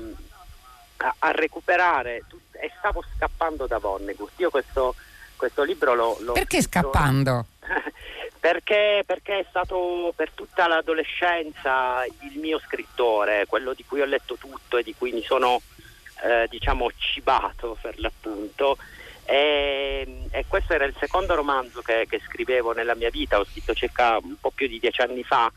a, 0.97 1.15
a 1.19 1.31
recuperare 1.33 2.25
tut- 2.29 2.57
e 2.57 2.71
stavo 2.79 3.03
scappando 3.17 3.67
da 3.67 3.79
Vonnegut. 3.79 4.33
Io 4.37 4.51
questo, 4.51 4.95
questo 5.37 5.63
libro 5.63 5.95
lo, 5.95 6.17
lo 6.21 6.33
Perché 6.33 6.63
scappando? 6.63 7.47
Perché, 8.41 9.03
perché, 9.05 9.41
è 9.41 9.47
stato 9.51 10.15
per 10.17 10.31
tutta 10.31 10.67
l'adolescenza 10.67 12.07
il 12.21 12.39
mio 12.39 12.59
scrittore, 12.61 13.45
quello 13.47 13.75
di 13.75 13.85
cui 13.85 14.01
ho 14.01 14.07
letto 14.07 14.37
tutto 14.37 14.79
e 14.79 14.83
di 14.83 14.95
cui 14.97 15.13
mi 15.13 15.23
sono 15.23 15.61
eh, 16.23 16.47
diciamo 16.49 16.91
cibato 16.97 17.77
per 17.79 17.99
l'appunto. 17.99 18.79
E, 19.25 20.25
e, 20.31 20.45
questo 20.49 20.73
era 20.73 20.87
il 20.87 20.95
secondo 20.99 21.35
romanzo 21.35 21.83
che, 21.83 22.07
che, 22.09 22.19
scrivevo 22.27 22.73
nella 22.73 22.95
mia 22.95 23.11
vita, 23.11 23.39
ho 23.39 23.45
scritto 23.45 23.75
circa 23.75 24.17
un 24.17 24.37
po' 24.41 24.51
più 24.51 24.67
di 24.67 24.81
dieci 24.81 25.03
anni 25.03 25.23
fa 25.23 25.53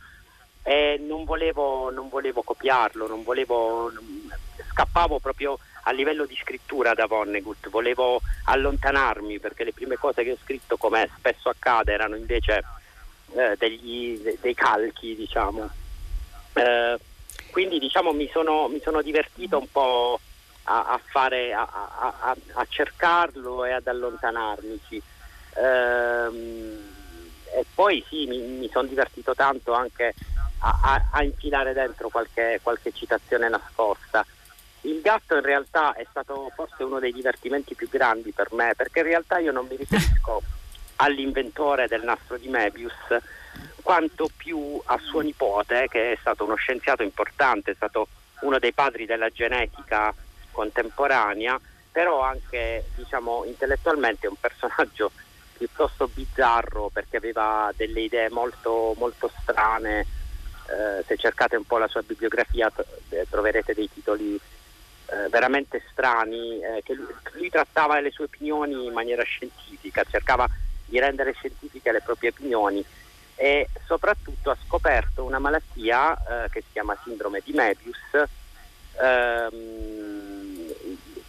e 0.63 0.97
non 1.05 1.25
volevo, 1.25 1.91
non 1.91 2.07
volevo 2.09 2.41
copiarlo, 2.41 3.05
non 3.05 3.23
volevo, 3.23 3.91
scappavo 4.71 5.19
proprio 5.19 5.59
a 5.83 5.91
livello 5.91 6.25
di 6.25 6.37
scrittura 6.41 6.93
da 6.93 7.05
Vonnegut, 7.05 7.69
volevo 7.69 8.21
allontanarmi 8.45 9.39
perché 9.39 9.65
le 9.65 9.73
prime 9.73 9.97
cose 9.97 10.23
che 10.23 10.31
ho 10.31 10.37
scritto, 10.41 10.77
come 10.77 11.09
spesso 11.17 11.49
accade, 11.49 11.91
erano 11.91 12.15
invece 12.15 12.63
eh, 13.35 13.55
degli, 13.57 14.37
dei 14.39 14.53
calchi, 14.53 15.15
diciamo. 15.15 15.69
Eh, 16.53 16.97
quindi 17.51 17.79
diciamo 17.79 18.13
mi 18.13 18.29
sono, 18.31 18.67
mi 18.69 18.79
sono, 18.81 19.01
divertito 19.01 19.59
un 19.59 19.69
po' 19.69 20.19
a, 20.63 20.85
a, 20.85 21.01
fare, 21.03 21.53
a, 21.53 21.67
a, 21.67 22.65
cercarlo 22.69 23.65
e 23.65 23.71
ad 23.73 23.85
allontanarmi. 23.85 24.79
Ehm, 25.55 26.91
e 27.55 27.65
poi 27.75 28.03
sì, 28.07 28.25
mi, 28.25 28.39
mi 28.39 28.69
sono 28.71 28.87
divertito 28.87 29.35
tanto 29.35 29.73
anche 29.73 30.13
a, 30.63 31.23
infilare 31.23 31.73
dentro 31.73 32.09
qualche, 32.09 32.59
qualche 32.61 32.91
citazione 32.93 33.49
nascosta. 33.49 34.25
Il 34.81 35.01
gatto 35.01 35.35
in 35.35 35.41
realtà 35.41 35.93
è 35.93 36.05
stato 36.09 36.51
forse 36.55 36.83
uno 36.83 36.99
dei 36.99 37.13
divertimenti 37.13 37.75
più 37.75 37.89
grandi 37.89 38.31
per 38.31 38.49
me, 38.51 38.73
perché 38.75 38.99
in 38.99 39.05
realtà 39.05 39.39
io 39.39 39.51
non 39.51 39.67
mi 39.69 39.75
riferisco 39.75 40.41
all'inventore 40.97 41.87
del 41.87 42.03
nastro 42.03 42.37
di 42.37 42.47
Mebius, 42.47 42.93
quanto 43.81 44.29
più 44.35 44.81
a 44.85 44.97
suo 44.99 45.21
nipote, 45.21 45.87
che 45.89 46.13
è 46.13 46.17
stato 46.19 46.43
uno 46.45 46.55
scienziato 46.55 47.03
importante, 47.03 47.71
è 47.71 47.75
stato 47.75 48.07
uno 48.41 48.59
dei 48.59 48.73
padri 48.73 49.05
della 49.05 49.29
genetica 49.29 50.13
contemporanea, 50.51 51.59
però 51.91 52.21
anche 52.21 52.85
diciamo, 52.95 53.43
intellettualmente 53.45 54.27
un 54.27 54.35
personaggio 54.39 55.11
piuttosto 55.57 56.07
bizzarro 56.07 56.89
perché 56.91 57.17
aveva 57.17 57.71
delle 57.75 58.01
idee 58.01 58.29
molto, 58.29 58.93
molto 58.97 59.31
strane. 59.41 60.05
Eh, 60.69 61.03
se 61.05 61.17
cercate 61.17 61.55
un 61.55 61.65
po' 61.65 61.77
la 61.77 61.87
sua 61.87 62.01
bibliografia 62.01 62.71
troverete 63.29 63.73
dei 63.73 63.89
titoli 63.91 64.35
eh, 64.35 65.29
veramente 65.29 65.81
strani, 65.91 66.61
eh, 66.61 66.81
che 66.83 66.93
lui, 66.93 67.13
lui, 67.33 67.49
trattava 67.49 67.99
le 67.99 68.11
sue 68.11 68.25
opinioni 68.25 68.85
in 68.85 68.93
maniera 68.93 69.23
scientifica, 69.23 70.03
cercava 70.09 70.47
di 70.85 70.99
rendere 70.99 71.33
scientifiche 71.33 71.91
le 71.91 72.01
proprie 72.01 72.29
opinioni 72.29 72.83
e 73.35 73.67
soprattutto 73.85 74.51
ha 74.51 74.57
scoperto 74.65 75.23
una 75.23 75.39
malattia 75.39 76.15
eh, 76.15 76.49
che 76.49 76.61
si 76.61 76.67
chiama 76.71 76.97
sindrome 77.03 77.41
di 77.43 77.51
Mebius 77.51 78.29
ehm, 79.01 80.73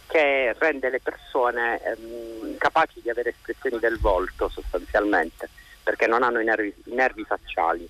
che 0.07 0.53
rende 0.57 0.89
le 0.89 0.99
persone 0.99 1.81
ehm, 1.83 2.57
capaci 2.57 3.01
di 3.01 3.09
avere 3.09 3.29
espressioni 3.29 3.79
del 3.79 3.99
volto 3.99 4.49
sostanzialmente 4.49 5.49
perché 5.83 6.07
non 6.07 6.23
hanno 6.23 6.39
i 6.39 6.45
nervi, 6.45 6.73
i 6.85 6.93
nervi 6.93 7.23
facciali. 7.23 7.87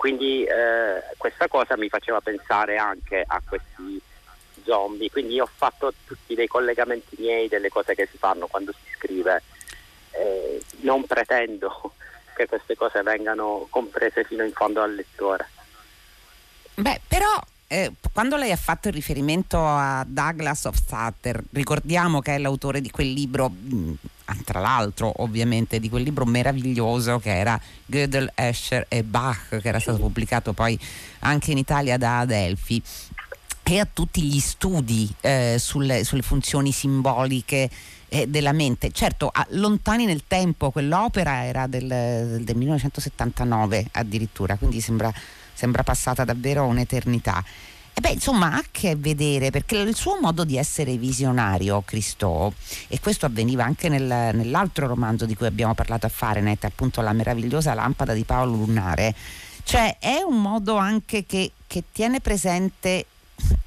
Quindi 0.00 0.44
eh, 0.44 1.02
questa 1.18 1.46
cosa 1.46 1.76
mi 1.76 1.90
faceva 1.90 2.22
pensare 2.22 2.78
anche 2.78 3.22
a 3.26 3.38
questi 3.46 4.00
zombie, 4.64 5.10
quindi 5.10 5.38
ho 5.38 5.46
fatto 5.54 5.92
tutti 6.06 6.34
dei 6.34 6.46
collegamenti 6.46 7.16
miei 7.18 7.48
delle 7.48 7.68
cose 7.68 7.94
che 7.94 8.08
si 8.10 8.16
fanno 8.16 8.46
quando 8.46 8.72
si 8.72 8.80
scrive. 8.96 9.42
Eh, 10.12 10.64
non 10.80 11.04
pretendo 11.04 11.92
che 12.34 12.46
queste 12.46 12.76
cose 12.76 13.02
vengano 13.02 13.66
comprese 13.68 14.24
fino 14.24 14.42
in 14.42 14.52
fondo 14.52 14.80
al 14.80 14.94
lettore. 14.94 15.50
Beh, 16.76 17.02
però 17.06 17.38
eh, 17.72 17.92
quando 18.12 18.36
lei 18.36 18.50
ha 18.50 18.56
fatto 18.56 18.90
riferimento 18.90 19.64
a 19.64 20.04
Douglas 20.04 20.64
of 20.64 20.76
Sutter, 20.76 21.40
ricordiamo 21.52 22.18
che 22.18 22.34
è 22.34 22.38
l'autore 22.38 22.80
di 22.80 22.90
quel 22.90 23.12
libro, 23.12 23.48
mm, 23.48 23.92
tra 24.44 24.58
l'altro 24.58 25.12
ovviamente 25.22 25.78
di 25.78 25.88
quel 25.88 26.02
libro 26.02 26.24
meraviglioso 26.24 27.20
che 27.20 27.30
era 27.30 27.60
Gödel, 27.86 28.32
Escher 28.34 28.86
e 28.88 29.04
Bach, 29.04 29.60
che 29.60 29.68
era 29.68 29.78
stato 29.78 29.98
pubblicato 29.98 30.52
poi 30.52 30.76
anche 31.20 31.52
in 31.52 31.58
Italia 31.58 31.96
da 31.96 32.18
Adelphi 32.18 32.82
e 33.62 33.78
a 33.78 33.86
tutti 33.86 34.20
gli 34.20 34.40
studi 34.40 35.08
eh, 35.20 35.54
sulle, 35.60 36.02
sulle, 36.02 36.22
funzioni 36.22 36.72
simboliche 36.72 37.70
eh, 38.08 38.26
della 38.26 38.50
mente. 38.50 38.90
Certo, 38.90 39.30
a, 39.32 39.46
lontani 39.50 40.06
nel 40.06 40.24
tempo, 40.26 40.72
quell'opera 40.72 41.44
era 41.44 41.68
del, 41.68 41.86
del 41.86 42.56
1979 42.56 43.86
addirittura, 43.92 44.56
quindi 44.56 44.80
sembra, 44.80 45.12
sembra 45.60 45.82
passata 45.82 46.24
davvero 46.24 46.64
un'eternità. 46.64 47.44
E 47.92 48.00
beh, 48.00 48.12
insomma, 48.12 48.54
ha 48.54 48.56
a 48.56 48.64
che 48.70 48.96
vedere 48.96 49.50
perché 49.50 49.76
il 49.76 49.94
suo 49.94 50.18
modo 50.18 50.44
di 50.44 50.56
essere 50.56 50.96
visionario, 50.96 51.82
Cristo, 51.84 52.54
e 52.88 52.98
questo 52.98 53.26
avveniva 53.26 53.64
anche 53.64 53.90
nel, 53.90 54.30
nell'altro 54.34 54.86
romanzo 54.86 55.26
di 55.26 55.34
cui 55.34 55.46
abbiamo 55.46 55.74
parlato 55.74 56.06
a 56.06 56.08
Fahrenheit, 56.08 56.64
appunto 56.64 57.02
La 57.02 57.12
meravigliosa 57.12 57.74
lampada 57.74 58.14
di 58.14 58.24
Paolo 58.24 58.54
Lunare, 58.54 59.14
cioè 59.64 59.98
è 59.98 60.22
un 60.22 60.40
modo 60.40 60.76
anche 60.76 61.26
che, 61.26 61.52
che 61.66 61.84
tiene 61.92 62.20
presente 62.20 63.04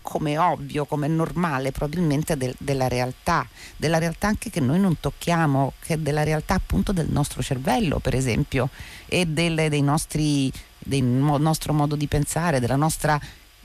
come 0.01 0.37
ovvio, 0.37 0.85
come 0.85 1.07
normale 1.07 1.71
probabilmente 1.71 2.37
del, 2.37 2.53
della 2.57 2.87
realtà, 2.87 3.47
della 3.75 3.97
realtà 3.97 4.27
anche 4.27 4.49
che 4.49 4.59
noi 4.59 4.79
non 4.79 4.99
tocchiamo, 4.99 5.73
che 5.81 5.95
è 5.95 5.97
della 5.97 6.23
realtà 6.23 6.55
appunto 6.55 6.91
del 6.91 7.07
nostro 7.09 7.41
cervello 7.41 7.99
per 7.99 8.15
esempio 8.15 8.69
e 9.07 9.25
delle, 9.25 9.69
dei 9.69 9.81
nostri, 9.81 10.51
del 10.77 11.03
nostro 11.03 11.73
modo 11.73 11.95
di 11.95 12.07
pensare, 12.07 12.59
della 12.59 12.75
nostra 12.75 13.19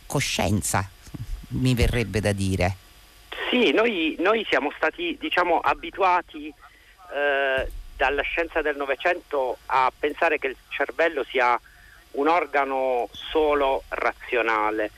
coscienza, 0.07 0.88
mi 1.49 1.75
verrebbe 1.75 2.21
da 2.21 2.33
dire. 2.33 2.77
Sì, 3.50 3.73
noi, 3.73 4.17
noi 4.19 4.47
siamo 4.49 4.73
stati 4.77 5.17
diciamo 5.19 5.59
abituati 5.59 6.47
eh, 6.49 7.71
dalla 7.97 8.23
scienza 8.23 8.62
del 8.62 8.77
Novecento 8.77 9.59
a 9.67 9.93
pensare 9.97 10.38
che 10.38 10.49
il 10.49 10.57
cervello 10.69 11.25
sia 11.25 11.59
un 12.12 12.29
organo 12.29 13.09
solo 13.12 13.83
razionale 13.88 14.91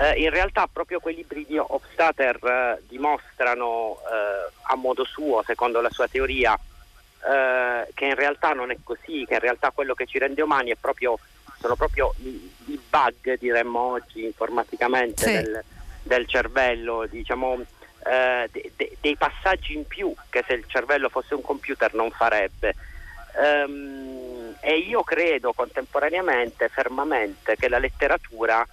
eh, 0.00 0.20
in 0.20 0.30
realtà 0.30 0.68
proprio 0.70 0.98
quei 0.98 1.14
libri 1.14 1.44
di 1.46 1.56
Hofstadter 1.56 2.38
eh, 2.42 2.82
dimostrano 2.88 3.98
eh, 4.00 4.52
a 4.62 4.76
modo 4.76 5.04
suo, 5.04 5.42
secondo 5.46 5.80
la 5.80 5.90
sua 5.90 6.08
teoria, 6.08 6.54
eh, 6.54 7.88
che 7.94 8.04
in 8.04 8.14
realtà 8.14 8.52
non 8.52 8.70
è 8.70 8.76
così, 8.82 9.24
che 9.26 9.34
in 9.34 9.40
realtà 9.40 9.70
quello 9.70 9.94
che 9.94 10.06
ci 10.06 10.18
rende 10.18 10.42
umani 10.42 10.74
proprio, 10.76 11.18
sono 11.60 11.76
proprio 11.76 12.12
i, 12.18 12.52
i, 12.66 12.80
bug, 12.88 13.38
diremmo 13.38 13.78
oggi 13.78 14.24
informaticamente, 14.24 15.22
sì. 15.22 15.32
del, 15.32 15.64
del, 16.02 16.26
cervello, 16.26 17.06
diciamo, 17.06 17.60
eh, 18.04 18.48
de, 18.50 18.72
de, 18.76 18.96
dei 19.00 19.16
passaggi 19.16 19.74
in 19.74 19.86
più 19.86 20.12
che 20.28 20.44
se 20.46 20.54
il 20.54 20.64
cervello 20.66 21.08
fosse 21.08 21.34
un 21.34 21.42
computer 21.42 21.94
non 21.94 22.10
farebbe. 22.10 22.74
Um, 23.36 24.54
e 24.60 24.78
io 24.78 25.02
credo 25.02 25.52
contemporaneamente, 25.52 26.68
fermamente, 26.68 27.56
che 27.56 27.68
la 27.68 27.78
letteratura 27.78 28.66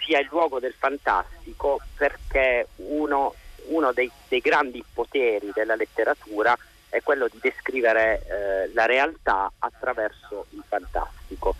sia 0.00 0.18
il 0.18 0.28
luogo 0.30 0.58
del 0.58 0.74
fantastico 0.76 1.80
perché 1.96 2.68
uno, 2.76 3.34
uno 3.66 3.92
dei, 3.92 4.10
dei, 4.28 4.40
grandi 4.40 4.84
poteri 4.92 5.50
della 5.54 5.76
letteratura 5.76 6.56
è 6.88 7.02
quello 7.02 7.28
di 7.28 7.38
descrivere 7.40 8.22
eh, 8.26 8.70
la 8.74 8.86
realtà 8.86 9.50
attraverso 9.58 10.46
il 10.50 10.62
fantastico. 10.66 11.54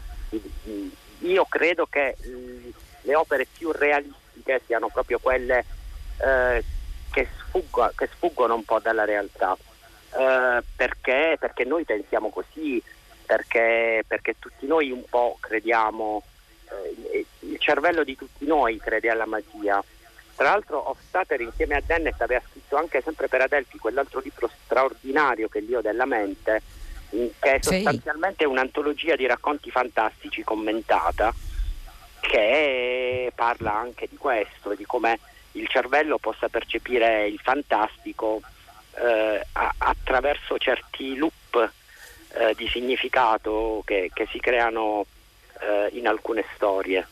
Io 1.21 1.45
credo 1.49 1.87
che 1.87 2.17
le 3.03 3.15
opere 3.15 3.47
più 3.47 3.71
realistiche 3.73 4.63
siano 4.67 4.89
proprio 4.89 5.19
quelle 5.19 5.65
eh, 6.19 6.65
che, 7.11 7.29
sfuggo, 7.39 7.93
che, 7.95 8.09
sfuggono 8.15 8.55
un 8.55 8.65
po' 8.65 8.81
dalla 8.81 9.05
realtà, 9.05 9.57
eh, 10.17 10.63
perché, 10.77 11.37
perché, 11.39 11.65
noi 11.65 11.85
pensiamo 11.85 12.31
così, 12.31 12.83
perché, 13.25 14.03
perché 14.07 14.37
tutti 14.39 14.67
noi 14.67 14.91
un 14.91 15.05
po' 15.09 15.37
crediamo 15.41 16.23
eh, 17.13 17.27
il 17.41 17.59
cervello 17.59 18.05
di 18.05 18.17
tutti 18.17 18.47
noi 18.47 18.79
crede 18.79 19.11
alla 19.11 19.27
magia. 19.27 19.83
Tra 20.35 20.49
l'altro 20.49 20.89
Hofstadter 20.89 21.41
insieme 21.41 21.77
a 21.77 21.83
Dennett 21.85 22.21
aveva 22.21 22.43
scritto 22.49 22.77
anche 22.77 23.03
sempre 23.03 23.29
per 23.29 23.43
Adelphi 23.43 23.79
quell'altro 23.79 24.21
libro 24.21 24.51
straordinario 24.65 25.49
che 25.49 25.59
è 25.59 25.63
l'Io 25.63 25.83
della 25.83 26.07
mente, 26.07 26.63
che 27.11 27.35
è 27.41 27.59
sostanzialmente 27.61 28.45
un'antologia 28.45 29.17
di 29.17 29.27
racconti 29.27 29.71
fantastici 29.71 30.43
commentata 30.43 31.35
che 32.21 33.33
parla 33.35 33.75
anche 33.75 34.07
di 34.09 34.17
questo, 34.17 34.75
di 34.75 34.85
come 34.87 35.19
il 35.53 35.69
cervello 35.69 36.19
possa 36.19 36.49
percepire 36.49 37.27
il 37.27 37.41
fantastico 37.43 38.41
eh, 38.95 39.45
attraverso 39.79 40.59
certi 40.59 41.17
loop 41.17 41.73
eh, 42.35 42.55
di 42.57 42.69
significato 42.69 43.83
che, 43.85 44.11
che 44.13 44.29
si 44.31 44.39
creano 44.39 45.07
eh, 45.61 45.97
in 45.97 46.07
alcune 46.07 46.45
storie. 46.55 47.07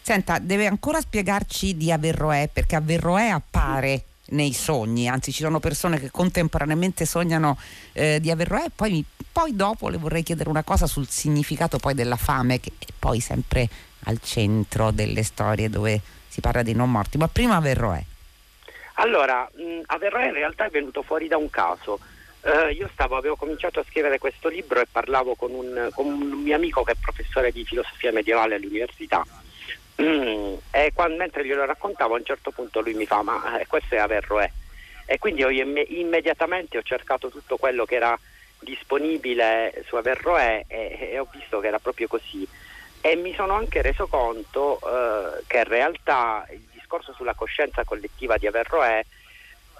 Senta, 0.00 0.38
deve 0.38 0.66
ancora 0.66 1.00
spiegarci 1.00 1.76
di 1.76 1.92
Averroè, 1.92 2.48
perché 2.52 2.76
Averroè 2.76 3.28
appare 3.28 4.04
nei 4.30 4.52
sogni, 4.52 5.08
anzi 5.08 5.32
ci 5.32 5.42
sono 5.42 5.60
persone 5.60 5.98
che 5.98 6.10
contemporaneamente 6.10 7.06
sognano 7.06 7.58
eh, 7.92 8.18
di 8.20 8.30
averlo 8.30 8.64
e 8.64 8.70
poi, 8.74 9.04
poi 9.32 9.54
dopo 9.54 9.88
le 9.88 9.96
vorrei 9.96 10.22
chiedere 10.22 10.50
una 10.50 10.62
cosa 10.62 10.86
sul 10.86 11.08
significato 11.08 11.78
poi 11.78 11.94
della 11.94 12.16
fame 12.16 12.60
che 12.60 12.72
è 12.78 12.86
poi 12.98 13.20
sempre 13.20 13.68
al 14.04 14.20
centro 14.20 14.90
delle 14.90 15.22
storie 15.22 15.70
dove 15.70 16.00
si 16.28 16.40
parla 16.40 16.62
dei 16.62 16.74
non 16.74 16.90
morti, 16.90 17.18
ma 17.18 17.28
prima 17.28 17.56
Averroè. 17.56 18.02
Allora, 18.94 19.48
mh, 19.54 19.82
Averroè 19.86 20.26
in 20.26 20.34
realtà 20.34 20.66
è 20.66 20.70
venuto 20.70 21.02
fuori 21.02 21.28
da 21.28 21.36
un 21.36 21.50
caso. 21.50 21.98
Uh, 22.40 22.68
io 22.72 22.88
stavo, 22.92 23.16
avevo 23.16 23.36
cominciato 23.36 23.80
a 23.80 23.84
scrivere 23.88 24.18
questo 24.18 24.48
libro 24.48 24.80
e 24.80 24.86
parlavo 24.90 25.34
con 25.34 25.52
un, 25.52 25.90
con 25.92 26.06
un 26.06 26.42
mio 26.42 26.54
amico 26.54 26.82
che 26.82 26.92
è 26.92 26.96
professore 27.00 27.50
di 27.50 27.64
filosofia 27.64 28.12
medievale 28.12 28.54
all'università. 28.54 29.24
Mm, 30.00 30.54
e 30.70 30.92
quando, 30.94 31.16
mentre 31.16 31.44
glielo 31.44 31.64
raccontavo 31.64 32.14
a 32.14 32.18
un 32.18 32.24
certo 32.24 32.52
punto 32.52 32.80
lui 32.80 32.94
mi 32.94 33.04
fa 33.04 33.22
ma 33.22 33.58
eh, 33.58 33.66
questo 33.66 33.96
è 33.96 33.98
Averroè 33.98 34.48
e 35.10 35.18
quindi 35.18 35.40
io 35.40 35.48
immediatamente 35.48 36.76
ho 36.76 36.82
cercato 36.82 37.30
tutto 37.30 37.56
quello 37.56 37.86
che 37.86 37.94
era 37.94 38.16
disponibile 38.60 39.82
su 39.86 39.96
Averroè 39.96 40.66
e, 40.68 41.08
e 41.12 41.18
ho 41.18 41.26
visto 41.32 41.60
che 41.60 41.68
era 41.68 41.78
proprio 41.78 42.08
così. 42.08 42.46
E 43.00 43.16
mi 43.16 43.32
sono 43.34 43.54
anche 43.54 43.80
reso 43.80 44.06
conto 44.06 44.78
eh, 44.80 45.44
che 45.46 45.58
in 45.58 45.64
realtà 45.64 46.46
il 46.50 46.66
discorso 46.72 47.14
sulla 47.14 47.32
coscienza 47.32 47.84
collettiva 47.84 48.36
di 48.36 48.46
Averroè 48.46 49.02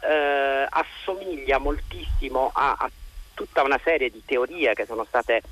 eh, 0.02 0.66
assomiglia 0.68 1.58
moltissimo 1.58 2.50
a, 2.52 2.76
a 2.78 2.90
tutta 3.34 3.62
una 3.62 3.80
serie 3.82 4.10
di 4.10 4.22
teorie 4.24 4.74
che 4.74 4.86
sono 4.86 5.04
state 5.04 5.42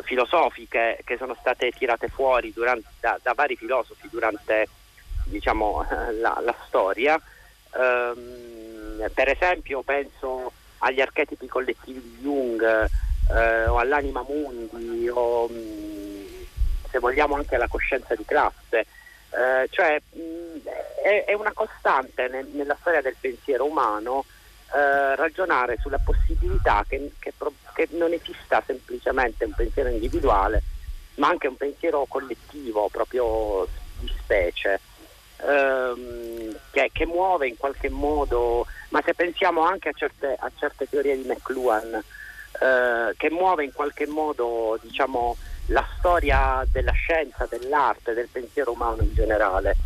filosofiche 0.00 1.00
che 1.04 1.16
sono 1.18 1.36
state 1.38 1.70
tirate 1.70 2.08
fuori 2.08 2.52
durante, 2.52 2.88
da, 3.00 3.18
da, 3.22 3.34
vari 3.34 3.56
filosofi 3.56 4.08
durante 4.10 4.68
diciamo, 5.24 5.86
la, 6.20 6.40
la, 6.42 6.54
storia. 6.66 7.20
Um, 7.72 9.10
per 9.14 9.28
esempio 9.28 9.82
penso 9.82 10.52
agli 10.78 11.00
archetipi 11.00 11.46
collettivi 11.46 12.00
di 12.00 12.18
Jung 12.20 12.62
eh, 13.30 13.66
o 13.66 13.78
all'anima 13.78 14.22
mundi 14.22 15.08
o 15.08 15.46
um, 15.46 16.10
se 16.90 16.98
vogliamo 16.98 17.36
anche 17.36 17.54
alla 17.54 17.68
coscienza 17.68 18.14
di 18.14 18.24
classe. 18.24 18.86
Eh, 19.34 19.68
cioè 19.70 20.00
mh, 20.10 20.68
è, 21.02 21.24
è, 21.24 21.32
una 21.32 21.52
costante 21.52 22.28
nel, 22.28 22.46
nella 22.48 22.76
storia 22.78 23.00
del 23.00 23.16
pensiero 23.18 23.64
umano 23.64 24.26
eh, 24.74 25.16
ragionare 25.16 25.78
sulla 25.80 25.98
possibilità 25.98 26.84
che, 26.86 27.12
che, 27.18 27.32
che, 27.74 27.88
non 27.92 28.12
esista 28.12 28.62
semplicemente 28.66 29.44
un 29.46 29.52
pensiero 29.54 29.88
individuale, 29.88 30.62
ma 31.14 31.28
anche 31.28 31.46
un 31.46 31.56
pensiero 31.56 32.04
collettivo, 32.06 32.88
proprio 32.90 33.66
di 34.00 34.12
specie, 34.18 34.80
ehm, 35.38 36.58
che, 36.70 36.90
che, 36.92 37.06
muove 37.06 37.48
in 37.48 37.56
qualche 37.56 37.88
modo, 37.88 38.66
ma 38.90 39.00
se 39.02 39.14
pensiamo 39.14 39.62
anche 39.62 39.88
a 39.88 39.92
certe, 39.92 40.36
a 40.38 40.50
certe 40.56 40.88
teorie 40.88 41.16
di 41.16 41.26
McLuhan, 41.26 41.94
eh, 41.94 43.14
che 43.16 43.30
muove 43.30 43.64
in 43.64 43.72
qualche 43.72 44.06
modo 44.06 44.78
diciamo, 44.82 45.36
la 45.66 45.86
storia 45.98 46.66
della 46.70 46.92
scienza, 46.92 47.46
dell'arte, 47.48 48.14
del 48.14 48.28
pensiero 48.30 48.72
umano 48.72 49.02
in 49.02 49.14
generale. 49.14 49.76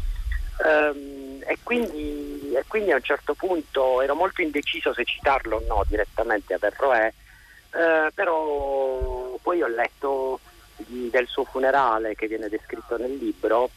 Um, 0.59 1.42
e, 1.47 1.59
quindi, 1.62 2.52
e, 2.54 2.64
quindi, 2.66 2.90
a 2.90 2.97
un 2.97 3.02
certo 3.02 3.35
punto 3.35 4.00
ero 4.00 4.14
molto 4.14 4.40
indeciso 4.40 4.95
se 4.95 5.04
citarlo 5.04 5.56
o 5.59 5.64
no 5.66 5.85
direttamente 5.87 6.54
a 6.54 6.59
Verroè, 6.59 7.12
uh, 7.73 8.12
però 8.14 9.38
poi 9.42 9.62
ho 9.62 9.68
letto 9.68 10.40
di, 10.76 11.11
del 11.11 11.26
suo 11.26 11.45
funerale 11.45 12.14
che 12.14 12.26
viene 12.26 12.49
descritto 12.49 12.97
nel 12.97 13.16
libro 13.16 13.71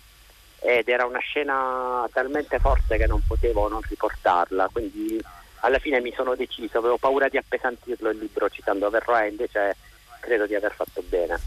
ed 0.61 0.87
era 0.87 1.05
una 1.05 1.19
scena 1.19 2.07
talmente 2.11 2.59
forte 2.59 2.97
che 2.97 3.07
non 3.07 3.21
potevo 3.25 3.67
non 3.67 3.81
riportarla, 3.81 4.69
quindi 4.71 5.21
alla 5.61 5.79
fine 5.79 5.99
mi 5.99 6.13
sono 6.13 6.35
deciso, 6.35 6.77
avevo 6.77 6.97
paura 6.97 7.27
di 7.27 7.37
appesantirlo 7.37 8.09
il 8.09 8.17
libro 8.17 8.49
citando 8.49 8.89
Verroè, 8.89 9.25
invece 9.25 9.75
credo 10.19 10.45
di 10.45 10.55
aver 10.55 10.73
fatto 10.73 11.01
bene. 11.07 11.39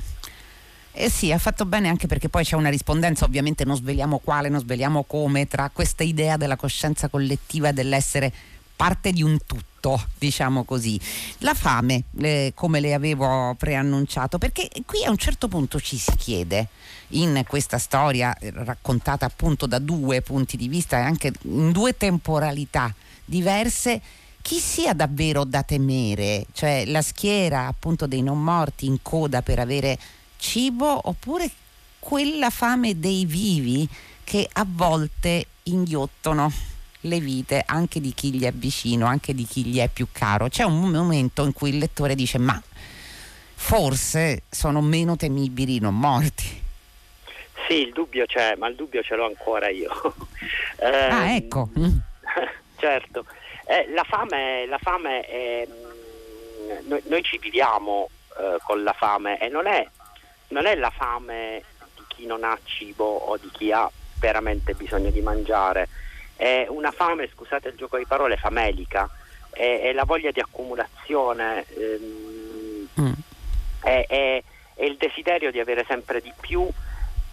Eh 0.94 1.08
sì, 1.08 1.32
ha 1.32 1.38
fatto 1.38 1.64
bene 1.64 1.88
anche 1.88 2.06
perché 2.06 2.28
poi 2.28 2.44
c'è 2.44 2.54
una 2.54 2.68
rispondenza, 2.68 3.24
ovviamente 3.24 3.64
non 3.64 3.76
sveliamo 3.76 4.18
quale, 4.18 4.50
non 4.50 4.60
sveliamo 4.60 5.04
come, 5.04 5.48
tra 5.48 5.70
questa 5.72 6.02
idea 6.02 6.36
della 6.36 6.56
coscienza 6.56 7.08
collettiva 7.08 7.70
e 7.70 7.72
dell'essere 7.72 8.32
parte 8.76 9.10
di 9.10 9.22
un 9.22 9.38
tutto, 9.46 10.08
diciamo 10.18 10.64
così. 10.64 11.00
La 11.38 11.54
fame, 11.54 12.04
eh, 12.18 12.52
come 12.54 12.80
le 12.80 12.92
avevo 12.92 13.54
preannunciato, 13.56 14.36
perché 14.36 14.68
qui 14.84 15.02
a 15.04 15.10
un 15.10 15.16
certo 15.16 15.48
punto 15.48 15.80
ci 15.80 15.96
si 15.96 16.14
chiede, 16.16 16.68
in 17.10 17.42
questa 17.46 17.78
storia 17.78 18.36
eh, 18.36 18.50
raccontata 18.54 19.24
appunto 19.24 19.66
da 19.66 19.78
due 19.78 20.20
punti 20.20 20.58
di 20.58 20.68
vista 20.68 20.98
e 20.98 21.02
anche 21.02 21.32
in 21.42 21.72
due 21.72 21.96
temporalità 21.96 22.94
diverse, 23.24 24.00
chi 24.42 24.58
sia 24.58 24.92
davvero 24.92 25.44
da 25.44 25.62
temere, 25.62 26.46
cioè 26.52 26.84
la 26.86 27.00
schiera 27.00 27.66
appunto 27.66 28.06
dei 28.06 28.22
non 28.22 28.42
morti 28.42 28.86
in 28.86 28.98
coda 29.00 29.40
per 29.40 29.58
avere 29.58 29.98
cibo 30.42 31.08
oppure 31.08 31.48
quella 32.00 32.50
fame 32.50 32.98
dei 32.98 33.24
vivi 33.24 33.88
che 34.24 34.48
a 34.52 34.66
volte 34.66 35.46
inghiottono 35.62 36.52
le 37.02 37.20
vite 37.20 37.62
anche 37.64 38.00
di 38.00 38.12
chi 38.12 38.34
gli 38.34 38.44
è 38.44 38.52
vicino, 38.52 39.06
anche 39.06 39.34
di 39.34 39.44
chi 39.44 39.64
gli 39.64 39.78
è 39.78 39.88
più 39.88 40.08
caro. 40.10 40.48
C'è 40.48 40.64
un 40.64 40.80
momento 40.80 41.44
in 41.44 41.52
cui 41.52 41.70
il 41.70 41.78
lettore 41.78 42.16
dice 42.16 42.38
ma 42.38 42.60
forse 43.54 44.42
sono 44.50 44.80
meno 44.80 45.16
temibili 45.16 45.76
i 45.76 45.80
non 45.80 45.96
morti. 45.96 46.60
Sì, 47.68 47.74
il 47.74 47.92
dubbio 47.92 48.26
c'è, 48.26 48.56
ma 48.56 48.66
il 48.66 48.74
dubbio 48.74 49.02
ce 49.02 49.14
l'ho 49.14 49.26
ancora 49.26 49.68
io. 49.68 49.90
eh, 50.78 50.86
ah, 50.86 51.34
ecco. 51.34 51.70
Mm. 51.78 51.98
certo. 52.78 53.24
Eh, 53.64 53.88
la 53.92 54.02
fame, 54.02 54.66
la 54.66 54.78
fame 54.78 55.20
è, 55.20 55.68
mm, 55.68 56.88
noi, 56.88 57.00
noi, 57.04 57.22
ci 57.22 57.38
viviamo 57.38 58.10
eh, 58.40 58.58
con 58.64 58.82
la 58.82 58.92
fame 58.92 59.38
e 59.38 59.48
non 59.48 59.68
è 59.68 59.86
non 60.52 60.66
è 60.66 60.76
la 60.76 60.90
fame 60.90 61.64
di 61.96 62.02
chi 62.06 62.26
non 62.26 62.44
ha 62.44 62.56
cibo 62.62 63.04
o 63.04 63.36
di 63.38 63.50
chi 63.50 63.72
ha 63.72 63.90
veramente 64.18 64.74
bisogno 64.74 65.10
di 65.10 65.20
mangiare, 65.20 65.88
è 66.36 66.66
una 66.68 66.92
fame, 66.92 67.28
scusate 67.28 67.68
il 67.68 67.76
gioco 67.76 67.96
di 67.96 68.06
parole, 68.06 68.36
famelica, 68.36 69.08
è, 69.50 69.80
è 69.82 69.92
la 69.92 70.04
voglia 70.04 70.30
di 70.30 70.40
accumulazione, 70.40 71.64
ehm, 71.74 72.88
mm. 73.00 73.12
è, 73.80 74.04
è, 74.06 74.42
è, 74.74 74.84
il 74.84 74.96
desiderio 74.96 75.50
di 75.50 75.58
avere 75.58 75.84
sempre 75.88 76.20
di 76.20 76.32
più, 76.38 76.68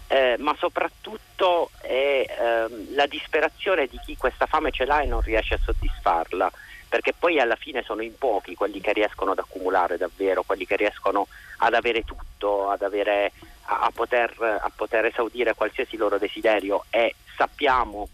eh, 0.08 0.36
ma 0.38 0.56
soprattutto 0.58 1.70
è 1.80 2.26
ehm, 2.26 2.94
la 2.94 3.06
disperazione 3.06 3.86
di 3.86 4.00
chi 4.04 4.16
questa 4.16 4.46
fame 4.46 4.72
ce 4.72 4.84
l'ha 4.84 5.02
e 5.02 5.06
non 5.06 5.20
riesce 5.20 5.54
a 5.54 5.60
soddisfarla 5.62 6.50
perché 6.90 7.12
poi 7.16 7.38
alla 7.38 7.54
fine 7.54 7.84
sono 7.84 8.02
in 8.02 8.18
pochi 8.18 8.56
quelli 8.56 8.80
che 8.80 8.92
riescono 8.92 9.30
ad 9.30 9.38
accumulare 9.38 9.96
davvero, 9.96 10.42
quelli 10.42 10.66
che 10.66 10.74
riescono 10.74 11.28
ad 11.58 11.72
avere 11.72 12.02
tutto, 12.02 12.68
ad 12.68 12.82
avere, 12.82 13.30
a, 13.66 13.82
a, 13.82 13.90
poter, 13.94 14.34
a 14.40 14.70
poter, 14.74 15.04
esaudire 15.04 15.54
qualsiasi 15.54 15.96
loro 15.96 16.18
desiderio 16.18 16.84
e 16.90 17.14
sappiamo 17.36 18.08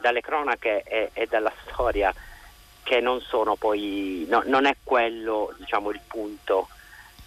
dalle 0.00 0.22
cronache 0.22 0.82
e, 0.84 1.10
e 1.12 1.26
dalla 1.26 1.52
storia 1.70 2.12
che 2.82 3.00
non 3.00 3.20
sono 3.20 3.56
poi, 3.56 4.24
no, 4.26 4.42
non 4.46 4.64
è 4.64 4.76
quello 4.82 5.54
diciamo, 5.58 5.90
il 5.90 6.00
punto 6.06 6.68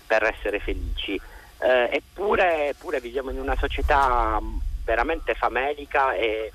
per 0.08 0.24
essere 0.24 0.60
felici. 0.60 1.22
Eh, 1.60 1.90
eppure, 1.92 2.70
eppure 2.70 3.00
viviamo 3.00 3.30
in 3.30 3.40
una 3.40 3.56
società 3.56 4.40
veramente 4.84 5.36
famelica 5.36 6.14
e, 6.14 6.52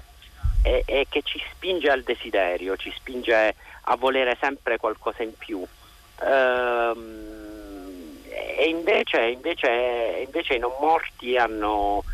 e, 0.63 0.83
e 0.87 1.07
che 1.09 1.23
ci 1.23 1.43
spinge 1.51 1.91
al 1.91 2.03
desiderio, 2.03 2.77
ci 2.77 2.93
spinge 2.97 3.55
a 3.83 3.97
volere 3.97 4.37
sempre 4.41 4.79
qualcosa 4.79 5.23
in 5.23 5.37
più. 5.37 5.65
Ehm, 6.23 7.41
e 8.29 8.69
invece, 8.69 9.21
invece, 9.27 10.23
invece, 10.25 10.55
i 10.55 10.59
non 10.59 10.73
morti 10.81 11.37
hanno 11.37 12.05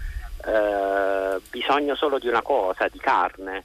eh, 0.45 1.41
bisogno 1.51 1.95
solo 1.95 2.19
di 2.19 2.29
una 2.29 2.43
cosa, 2.43 2.89
di 2.89 2.99
carne. 2.99 3.65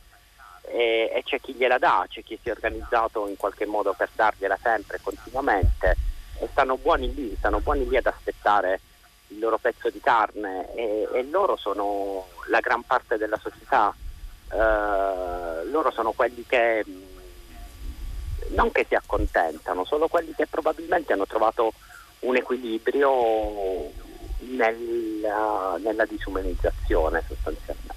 E, 0.66 1.12
e, 1.14 1.24
c'è 1.24 1.40
chi 1.40 1.54
gliela 1.54 1.78
dà, 1.78 2.06
c'è 2.08 2.24
chi 2.24 2.38
si 2.42 2.50
è 2.50 2.52
organizzato 2.52 3.28
in 3.28 3.38
qualche 3.38 3.66
modo 3.66 3.94
per 3.94 4.10
dargliela 4.14 4.58
sempre, 4.62 5.00
continuamente, 5.02 5.98
e 6.40 6.48
stanno 6.52 6.78
buoni 6.78 7.14
lì, 7.14 7.36
stanno 7.38 7.60
buoni 7.60 7.88
lì 7.88 7.98
ad 7.98 8.06
aspettare 8.06 8.80
il 9.28 9.40
loro 9.40 9.58
pezzo 9.58 9.90
di 9.90 10.00
carne 10.00 10.74
e, 10.74 11.08
e 11.12 11.24
loro 11.24 11.58
sono 11.58 12.28
la 12.48 12.60
gran 12.60 12.84
parte 12.84 13.18
della 13.18 13.40
società, 13.42 13.94
eh, 14.54 15.66
loro 15.70 15.92
sono 15.92 16.12
quelli 16.12 16.46
che 16.48 16.86
non 18.50 18.72
che 18.72 18.86
si 18.88 18.96
accontentano, 18.96 19.84
sono 19.86 20.08
quelli 20.08 20.34
che 20.36 20.48
probabilmente 20.48 21.14
hanno 21.14 21.26
trovato 21.26 21.74
un 22.20 22.36
equilibrio 22.36 23.92
nella, 24.40 25.78
nella 25.82 26.06
disumanizzazione 26.06 27.24
sostanzialmente 27.28 27.92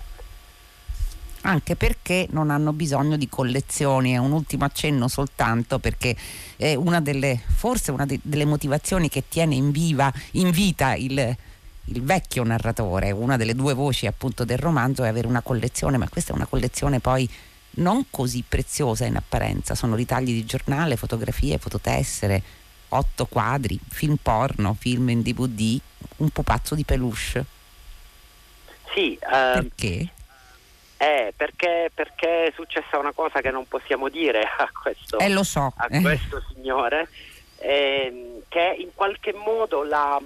anche 1.47 1.77
perché 1.77 2.27
non 2.31 2.51
hanno 2.51 2.73
bisogno 2.73 3.16
di 3.16 3.29
collezioni. 3.29 4.12
È 4.12 4.16
un 4.16 4.33
ultimo 4.33 4.64
accenno 4.64 5.07
soltanto 5.07 5.79
perché 5.79 6.16
è 6.57 6.75
una 6.75 7.01
delle, 7.01 7.40
forse 7.47 7.92
una 7.92 8.05
de, 8.05 8.19
delle 8.23 8.45
motivazioni 8.45 9.09
che 9.09 9.25
tiene 9.29 9.55
in, 9.55 9.71
viva, 9.71 10.12
in 10.33 10.51
vita 10.51 10.95
il, 10.97 11.37
il, 11.87 12.03
vecchio 12.03 12.42
narratore, 12.44 13.11
una 13.11 13.37
delle 13.37 13.55
due 13.55 13.75
voci 13.75 14.07
appunto 14.07 14.44
del 14.44 14.59
romanzo 14.59 15.05
è 15.05 15.09
avere 15.09 15.27
una 15.27 15.42
collezione, 15.42 15.96
ma 15.96 16.09
questa 16.09 16.33
è 16.33 16.37
una 16.37 16.46
collezione 16.46 17.01
poi 17.01 17.29
non 17.77 18.07
così 18.11 18.44
preziosa 18.46 19.05
in 19.05 19.16
apparenza, 19.16 19.75
sono 19.75 19.96
ritagli 19.96 20.33
di 20.33 20.44
giornale, 20.44 20.96
fotografie, 20.96 21.59
fototessere, 21.59 22.42
otto 22.88 23.27
quadri, 23.27 23.79
film 23.88 24.16
porno, 24.16 24.75
film 24.79 25.09
in 25.11 25.22
DVD, 25.22 25.79
un 26.18 26.31
pupazzo 26.31 26.75
di 26.75 26.85
peluche. 26.85 27.44
Sì, 28.94 29.18
uh, 29.20 29.29
perché? 29.29 30.11
Eh, 30.99 31.35
perché, 31.37 31.90
perché, 31.92 32.46
è 32.46 32.53
successa 32.55 32.99
una 32.99 33.12
cosa 33.12 33.42
che 33.42 33.51
non 33.51 33.66
possiamo 33.68 34.09
dire 34.09 34.42
a 34.42 34.70
questo, 34.72 35.18
eh, 35.18 35.44
so. 35.44 35.72
a 35.77 35.88
questo 36.01 36.42
signore, 36.55 37.09
eh, 37.59 38.42
che 38.49 38.77
in 38.79 38.88
qualche 38.94 39.35
modo 39.35 39.83
la, 39.83 40.18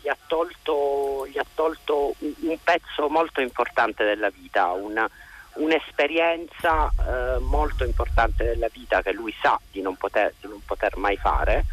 gli, 0.00 0.08
ha 0.08 0.16
tolto, 0.26 1.26
gli, 1.26 1.38
ha 1.38 1.46
tolto, 1.54 2.14
un, 2.18 2.34
un, 2.40 2.58
pezzo 2.62 3.08
molto 3.08 3.40
importante 3.40 4.04
della 4.04 4.30
vita, 4.30 4.72
una, 4.72 5.08
un'esperienza 5.54 6.88
eh, 6.88 7.38
molto 7.40 7.84
importante 7.84 8.44
della 8.44 8.68
vita 8.72 9.02
che 9.02 9.12
lui 9.12 9.34
sa 9.40 9.58
di 9.70 9.80
non 9.80 9.96
poter, 9.96 10.34
di 10.40 10.48
non 10.48 10.60
poter 10.64 10.96
mai 10.96 11.16
fare. 11.16 11.64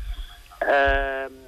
Ehm, 0.59 1.43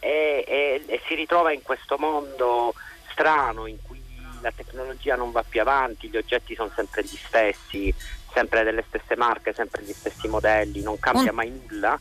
e, 0.00 0.44
e, 0.46 0.82
e 0.86 1.02
si 1.06 1.14
ritrova 1.14 1.52
in 1.52 1.62
questo 1.62 1.96
mondo 1.98 2.72
strano 3.10 3.66
in 3.66 3.78
cui 3.82 4.00
la 4.40 4.52
tecnologia 4.54 5.16
non 5.16 5.32
va 5.32 5.42
più 5.42 5.60
avanti, 5.60 6.08
gli 6.08 6.16
oggetti 6.16 6.54
sono 6.54 6.70
sempre 6.74 7.02
gli 7.02 7.16
stessi, 7.16 7.92
sempre 8.32 8.62
delle 8.62 8.84
stesse 8.86 9.16
marche, 9.16 9.52
sempre 9.52 9.82
gli 9.82 9.92
stessi 9.92 10.28
modelli, 10.28 10.82
non 10.82 10.98
cambia 10.98 11.30
un, 11.30 11.36
mai 11.36 11.50
nulla. 11.50 11.98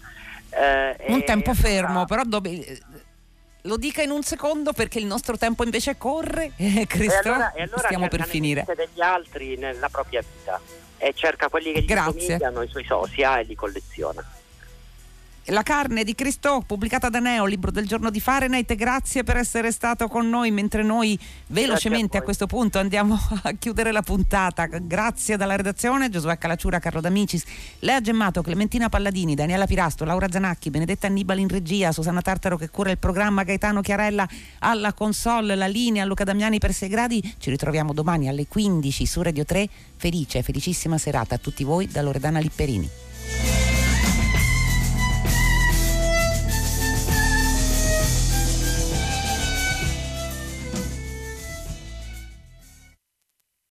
Eh, 0.50 0.96
un 1.08 1.24
tempo 1.24 1.54
fermo, 1.54 2.06
però 2.06 2.24
dove, 2.24 2.80
lo 3.68 3.78
dica 3.78 4.02
in 4.02 4.10
un 4.10 4.24
secondo 4.24 4.74
perché 4.74 4.98
il 4.98 5.06
nostro 5.06 5.38
tempo 5.38 5.64
invece 5.64 5.98
corre. 5.98 6.54
Eh, 6.56 6.86
Cristo, 6.90 7.28
e 7.28 7.30
allora, 7.30 7.52
e 7.54 7.62
allora 7.62 7.84
stiamo 7.84 8.08
per 8.08 8.26
finire. 8.26 8.66
degli 8.76 9.02
altri 9.02 9.56
nella 9.58 9.90
propria 9.90 10.22
vita 10.22 10.60
e 10.98 11.14
cerca 11.14 11.48
quelli 11.50 11.74
che 11.74 11.82
gli 11.82 11.86
Grazie. 11.86 12.20
somigliano, 12.22 12.64
i 12.64 12.68
suoi 12.68 12.84
sosia 12.86 13.40
e 13.40 13.44
li 13.44 13.56
colleziona. 13.56 14.26
La 15.52 15.64
carne 15.64 16.04
di 16.04 16.14
Cristo, 16.14 16.62
pubblicata 16.68 17.08
da 17.08 17.20
Neo, 17.20 17.46
libro 17.46 17.72
del 17.72 17.88
giorno 17.88 18.10
di 18.10 18.20
Fahrenheit. 18.20 18.76
Grazie 18.76 19.24
per 19.24 19.38
essere 19.38 19.72
stato 19.72 20.10
con 20.10 20.28
noi 20.28 20.52
mentre 20.52 20.84
noi 20.84 21.18
velocemente 21.48 22.18
a, 22.18 22.20
a, 22.20 22.24
questo 22.24 22.48
punto 22.48 22.80
andiamo 22.80 23.18
a 23.44 23.54
chiudere 23.54 23.94
la 23.94 24.02
puntata. 24.02 24.66
Grazie 24.66 25.38
dalla 25.38 25.56
redazione, 25.56 26.10
Giosuè 26.10 26.38
Calacciura, 26.38 26.80
Carlo 26.80 27.00
D'Amicis, 27.00 27.46
Lea 27.80 28.02
Gemmato, 28.02 28.42
Clementina 28.42 28.90
Palladini, 28.90 29.36
Daniela 29.36 29.66
Pirasto, 29.66 30.04
Laura 30.04 30.28
Zanacchi, 30.30 30.70
Benedetta 30.70 31.08
Annibali 31.08 31.40
in 31.40 31.48
regia, 31.48 31.94
Susanna 31.94 32.22
Tartaro 32.22 32.58
che 32.58 32.70
cura 32.70 32.92
il 32.92 32.98
programma, 32.98 33.44
Gaetano 33.44 33.80
Chiarella 33.80 34.28
alla 34.60 34.92
console, 34.92 35.56
la 35.56 35.68
linea, 35.68 36.04
Luca 36.04 36.26
Damiani 36.26 36.60
per 36.60 36.74
6 36.74 36.90
gradi. 36.90 37.36
Ci 37.38 37.50
ritroviamo 37.50 37.94
domani 37.94 38.28
alle 38.28 38.48
15 38.48 39.06
su 39.06 39.22
Radio 39.22 39.46
3. 39.46 39.70
Felice, 39.96 40.44
felicissima 40.44 40.98
serata 40.98 41.36
a 41.36 41.38
tutti 41.38 41.64
voi 41.64 41.88
da 41.88 42.02
Loredana 42.02 42.40
Lipperini. 42.40 42.90